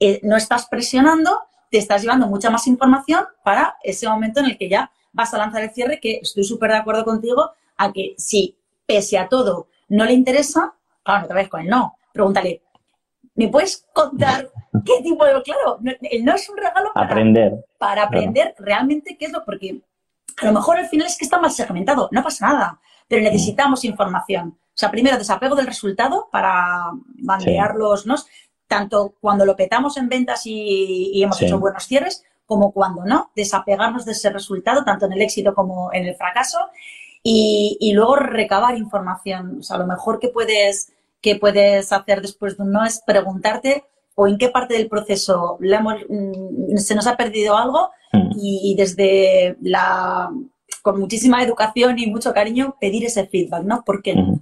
[0.00, 4.58] Eh, no estás presionando, te estás llevando mucha más información para ese momento en el
[4.58, 8.14] que ya vas a lanzar el cierre, que estoy súper de acuerdo contigo a que
[8.18, 12.62] si pese a todo no le interesa, claro, no te vayas con el no pregúntale,
[13.34, 14.50] ¿me puedes contar
[14.84, 15.42] qué tipo de...
[15.42, 15.92] Claro, no,
[16.22, 19.44] no es un regalo para aprender, para aprender realmente qué es lo...
[19.44, 19.80] Porque
[20.40, 23.84] a lo mejor al final es que está mal segmentado, no pasa nada, pero necesitamos
[23.84, 24.58] información.
[24.68, 28.14] O sea, primero desapego del resultado para bandearlos, ¿no?
[28.66, 34.04] Tanto cuando lo petamos en ventas y, hemos hecho buenos cierres, como cuando no, desapegarnos
[34.04, 36.58] de ese resultado, tanto en el éxito como en el fracaso,
[37.22, 39.58] y, y luego recabar información.
[39.58, 43.84] O sea, lo mejor que puedes que puedes hacer después de un no es preguntarte
[44.14, 48.30] o en qué parte del proceso mm, se nos ha perdido algo mm.
[48.36, 50.30] y, desde la
[50.82, 53.82] con muchísima educación y mucho cariño, pedir ese feedback, ¿no?
[53.84, 54.40] ¿Por qué no?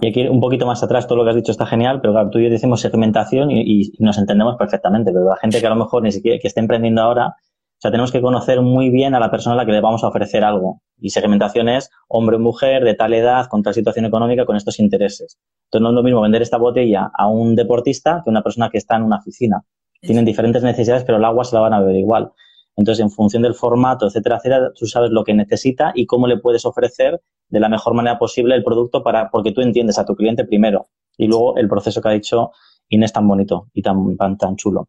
[0.00, 2.30] Y aquí un poquito más atrás, todo lo que has dicho está genial, pero claro,
[2.30, 5.76] tú y yo decimos segmentación y, nos entendemos perfectamente, pero la gente que a lo
[5.76, 7.34] mejor ni siquiera que esté emprendiendo ahora,
[7.80, 10.04] o sea, tenemos que conocer muy bien a la persona a la que le vamos
[10.04, 10.82] a ofrecer algo.
[10.98, 14.78] Y segmentación es hombre o mujer de tal edad, con tal situación económica, con estos
[14.80, 15.38] intereses.
[15.64, 18.68] Entonces no es lo mismo vender esta botella a un deportista que a una persona
[18.68, 19.62] que está en una oficina.
[20.02, 22.32] Tienen diferentes necesidades, pero el agua se la van a beber igual.
[22.76, 26.36] Entonces, en función del formato, etcétera, etcétera, tú sabes lo que necesita y cómo le
[26.36, 30.14] puedes ofrecer de la mejor manera posible el producto para, porque tú entiendes a tu
[30.16, 32.50] cliente primero y luego el proceso que ha dicho
[32.90, 34.88] Inés tan bonito y tan, tan, chulo.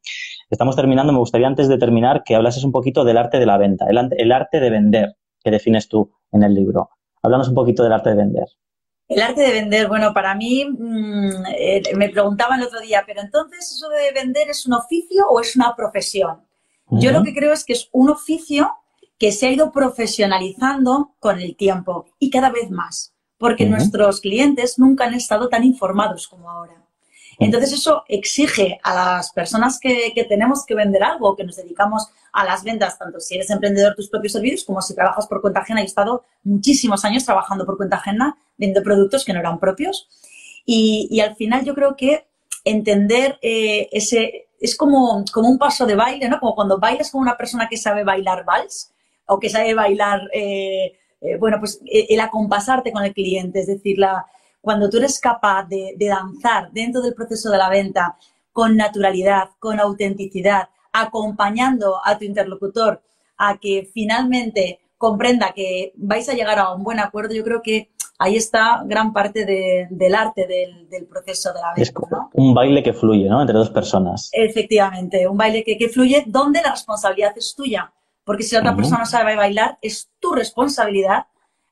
[0.49, 1.13] Estamos terminando.
[1.13, 4.31] Me gustaría antes de terminar que hablases un poquito del arte de la venta, el,
[4.31, 6.89] arte de vender que defines tú en el libro.
[7.21, 8.45] Háblanos un poquito del arte de vender.
[9.07, 13.21] El arte de vender, bueno, para mí mm, eh, me preguntaban el otro día, pero
[13.21, 16.41] entonces eso de vender es un oficio o es una profesión?
[16.89, 18.69] Yo lo que creo es que es un oficio
[19.17, 24.77] que se ha ido profesionalizando con el tiempo y cada vez más, porque nuestros clientes
[24.77, 26.80] nunca han estado tan informados como ahora.
[27.41, 32.45] Entonces eso exige a las personas que, tenemos que vender algo, que nos dedicamos a
[32.45, 35.81] las ventas, tanto si eres emprendedor tus propios servicios como si trabajas por cuenta ajena.
[35.81, 40.07] He estado muchísimos años trabajando por cuenta ajena, vendiendo productos que no eran propios.
[40.65, 42.27] Y, al final yo creo que
[42.63, 46.39] entender eh, ese, es como, como un paso de baile, ¿no?
[46.39, 48.91] Como cuando bailas con una persona que sabe bailar vals
[49.25, 53.67] o que sabe bailar, eh, eh, bueno, pues eh, el acompasarte con el cliente, es
[53.67, 54.25] decir, la,
[54.61, 58.15] cuando tú eres capaz de, danzar dentro del proceso de la venta
[58.53, 63.01] con naturalidad, con autenticidad, acompañando a tu interlocutor
[63.37, 67.89] a que finalmente comprenda que vais a llegar a un buen acuerdo, yo creo que
[68.19, 69.45] ahí está gran parte
[69.89, 71.81] del arte del, proceso de la venta.
[71.81, 71.93] Es
[72.33, 73.41] un baile que fluye, ¿no?
[73.41, 74.29] Entre dos personas.
[74.31, 77.91] Efectivamente, un baile que, fluye donde la responsabilidad es tuya.
[78.23, 81.25] Porque si la otra persona sabe bailar, es tu responsabilidad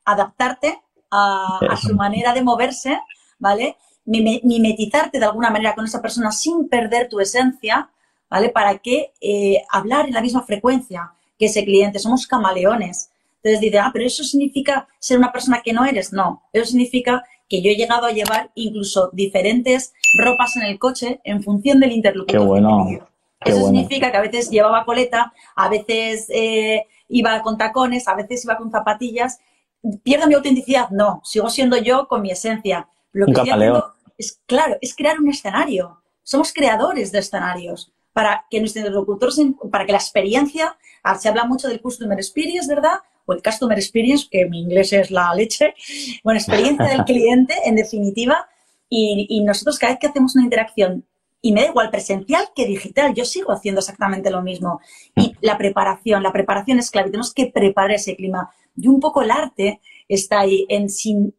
[0.05, 0.81] adaptarte
[1.11, 2.99] a, su manera de moverse,
[3.37, 3.77] ¿vale?
[4.05, 7.89] Mimetizarte de alguna manera con esa persona sin perder tu esencia,
[8.29, 8.49] ¿vale?
[8.49, 11.99] Para que eh, hablar en la misma frecuencia que ese cliente.
[11.99, 13.09] Somos camaleones.
[13.41, 16.11] Entonces dice, ah, pero eso significa ser una persona que no eres.
[16.11, 21.21] No, eso significa que yo he llegado a llevar incluso diferentes ropas en el coche
[21.23, 22.41] en función del interlocutor.
[22.41, 22.87] Qué bueno.
[23.43, 28.43] eso significa que a veces llevaba coleta, a veces eh, iba con tacones, a veces
[28.43, 29.39] iba con zapatillas.
[30.03, 30.89] ¿Pierdo mi autenticidad?
[30.89, 32.89] No, sigo siendo yo con mi esencia.
[33.11, 33.49] Lo que estoy
[34.17, 36.01] es, claro, es crear un escenario.
[36.23, 39.31] Somos creadores de escenarios para que nuestro interlocutor,
[39.71, 42.99] para que la experiencia, ah, se habla mucho del customer experience, ¿verdad?
[43.29, 45.75] o el Customer Experience, que mi inglés es la leche,
[46.23, 48.47] bueno, experiencia del cliente, en definitiva,
[48.89, 51.05] y, nosotros cada vez que hacemos una interacción,
[51.41, 54.81] y me da igual presencial que digital, yo sigo haciendo exactamente lo mismo.
[55.15, 58.49] Y la preparación, la preparación es clave, tenemos que preparar ese clima.
[58.81, 61.33] Y un poco el arte está ahí en sin,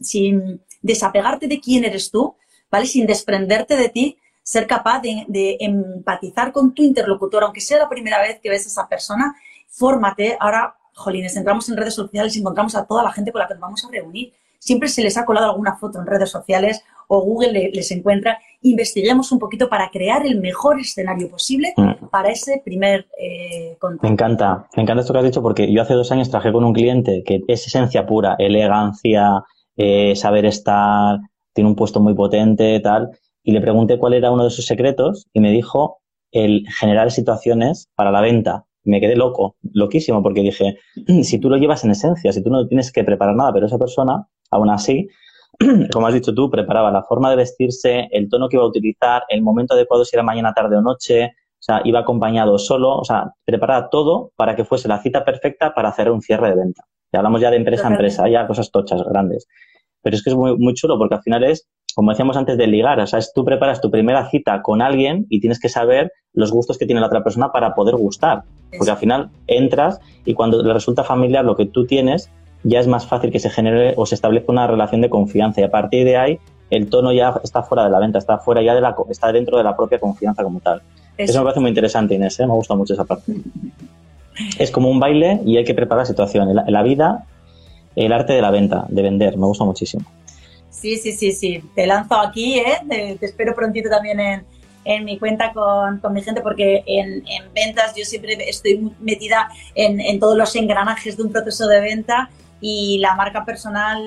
[0.00, 2.34] sin desapegarte de quién eres tú,
[2.70, 2.86] ¿vale?
[2.86, 7.88] Sin desprenderte de ti, ser capaz de, de, empatizar con tu interlocutor, aunque sea la
[7.88, 9.34] primera vez que ves a esa persona,
[9.68, 10.36] fórmate.
[10.40, 13.54] Ahora jolines, entramos en redes sociales y encontramos a toda la gente con la que
[13.54, 14.32] nos vamos a reunir.
[14.58, 18.38] Siempre se les ha colado alguna foto en redes sociales o Google les encuentra.
[18.68, 22.06] Investiguemos un poquito para crear el mejor escenario posible mm.
[22.10, 24.06] para ese primer eh, contacto.
[24.06, 26.64] Me encanta, me encanta esto que has dicho porque yo hace dos años trabajé con
[26.64, 29.44] un cliente que es esencia pura, elegancia,
[29.76, 31.18] eh, saber estar,
[31.52, 33.10] tiene un puesto muy potente, tal,
[33.42, 35.98] y le pregunté cuál era uno de sus secretos y me dijo
[36.32, 40.78] el generar situaciones para la venta me quedé loco, loquísimo, porque dije,
[41.22, 43.78] si tú lo llevas en esencia, si tú no tienes que preparar nada, pero esa
[43.78, 45.08] persona, aún así,
[45.92, 49.24] como has dicho tú, preparaba la forma de vestirse, el tono que iba a utilizar,
[49.28, 53.04] el momento adecuado si era mañana, tarde o noche, o sea, iba acompañado solo, o
[53.04, 56.84] sea, preparaba todo para que fuese la cita perfecta para hacer un cierre de venta.
[57.12, 59.46] Y hablamos ya de empresa a empresa, ya cosas tochas, grandes.
[60.02, 62.66] Pero es que es muy, muy chulo porque al final es como decíamos antes de
[62.66, 66.12] ligar, o sea, es, tú preparas tu primera cita con alguien y tienes que saber
[66.34, 68.42] los gustos que tiene la otra persona para poder gustar.
[68.76, 72.30] Porque al final entras y cuando le resulta familiar lo que tú tienes,
[72.66, 75.60] ya es más fácil que se genere o se establezca una relación de confianza.
[75.60, 76.38] Y a partir de ahí,
[76.70, 79.56] el tono ya está fuera de la venta, está fuera ya de la, está dentro
[79.56, 80.82] de la propia confianza como tal.
[81.16, 82.46] Eso, me parece muy interesante, Inés, ¿eh?
[82.46, 83.32] me gusta mucho esa parte.
[84.58, 86.54] Es como un baile y hay que preparar la situación.
[86.54, 87.24] la vida,
[87.94, 90.04] el arte de la venta, de vender, me gusta muchísimo.
[90.68, 91.62] Sí, sí, sí, sí.
[91.74, 92.78] Te lanzo aquí, ¿eh?
[92.88, 94.44] Te, espero prontito también en,
[94.84, 99.48] en mi cuenta con, con, mi gente porque en, en, ventas yo siempre estoy metida
[99.74, 102.28] en, en, todos los engranajes de un proceso de venta
[102.60, 104.02] y la marca personal,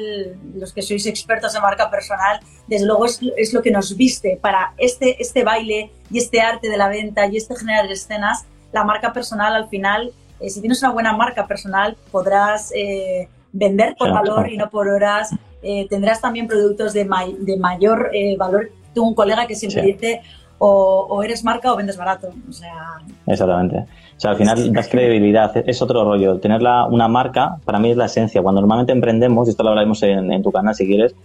[0.56, 4.38] los que sois expertos en marca personal, desde luego es, es, lo que nos viste
[4.42, 8.46] para este, este baile y este arte de la venta y este generar escenas.
[8.72, 13.96] La marca personal al final eh, si tienes una buena marca personal, podrás eh, vender
[13.98, 15.32] por valor y no por horas.
[15.62, 17.08] Eh, tendrás también productos de,
[17.40, 18.72] de mayor valor.
[18.94, 20.22] Tú, un colega que siempre dice,
[20.60, 22.30] o, eres marca o vendes barato.
[22.48, 23.00] O sea...
[23.26, 23.78] Exactamente.
[23.80, 26.40] O sea, al final das credibilidad, es otro rollo.
[26.40, 28.42] Tener una marca, para mí es la esencia.
[28.42, 31.16] Cuando normalmente emprendemos, y esto lo hablaremos en, tu canal si quieres,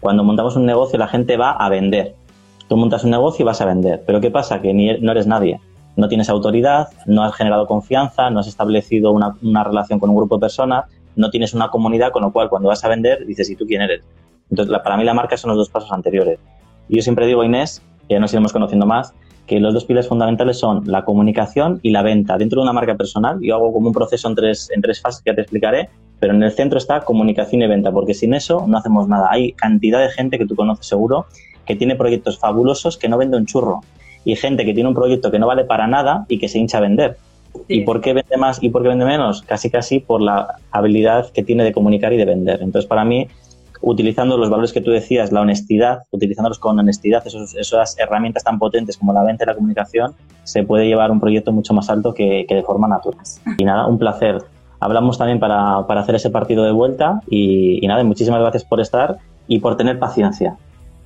[0.00, 2.14] cuando montamos un negocio la gente va a vender.
[2.68, 4.02] Tú montas un negocio y vas a vender.
[4.06, 4.60] Pero ¿qué pasa?
[4.60, 5.60] Que ni, no eres nadie.
[5.96, 10.16] No tienes autoridad, no has generado confianza, no has establecido una, una relación con un
[10.16, 13.48] grupo de personas, no tienes una comunidad, con lo cual cuando vas a vender dices,
[13.50, 14.02] ¿y tú quién eres?
[14.50, 16.38] Entonces, para mí la marca son los dos pasos anteriores.
[16.88, 19.14] Y yo siempre digo, Inés, que ya nos iremos conociendo más,
[19.46, 22.38] que los dos pilares fundamentales son la comunicación y la venta.
[22.38, 25.22] Dentro de una marca personal, yo hago como un proceso en tres, en tres fases
[25.22, 28.64] que ya te explicaré, pero en el centro está comunicación y venta, porque sin eso
[28.66, 29.28] no hacemos nada.
[29.30, 31.26] Hay cantidad de gente que tú conoces seguro
[31.66, 33.80] que tiene proyectos fabulosos que no vende un churro
[34.24, 36.78] y gente que tiene un proyecto que no vale para nada y que se hincha
[36.78, 37.16] a vender.
[37.68, 39.42] ¿Y por qué vende más y por qué vende menos?
[39.42, 42.60] Casi casi por la habilidad que tiene de comunicar y de vender.
[42.62, 43.28] Entonces, para mí,
[43.84, 48.96] utilizando los valores que tú decías, la honestidad, utilizándolos con honestidad, esas herramientas tan potentes
[48.96, 52.46] como la venta y la comunicación, se puede llevar un proyecto mucho más alto que,
[52.48, 53.20] de forma natural.
[53.58, 54.42] Y nada, un placer.
[54.80, 59.58] Hablamos también para, hacer ese partido de vuelta y, nada, muchísimas gracias por estar y
[59.58, 60.56] por tener paciencia.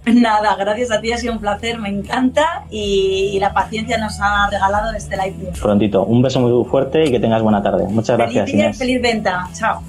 [0.07, 4.49] Nada, gracias a ti, ha sido un placer, me encanta y, la paciencia nos ha
[4.51, 5.53] regalado este live.
[5.61, 7.87] Prontito, un beso muy fuerte y que tengas buena tarde.
[7.89, 8.51] Muchas gracias.
[8.51, 9.49] Feliz feliz venta.
[9.53, 9.83] Chao.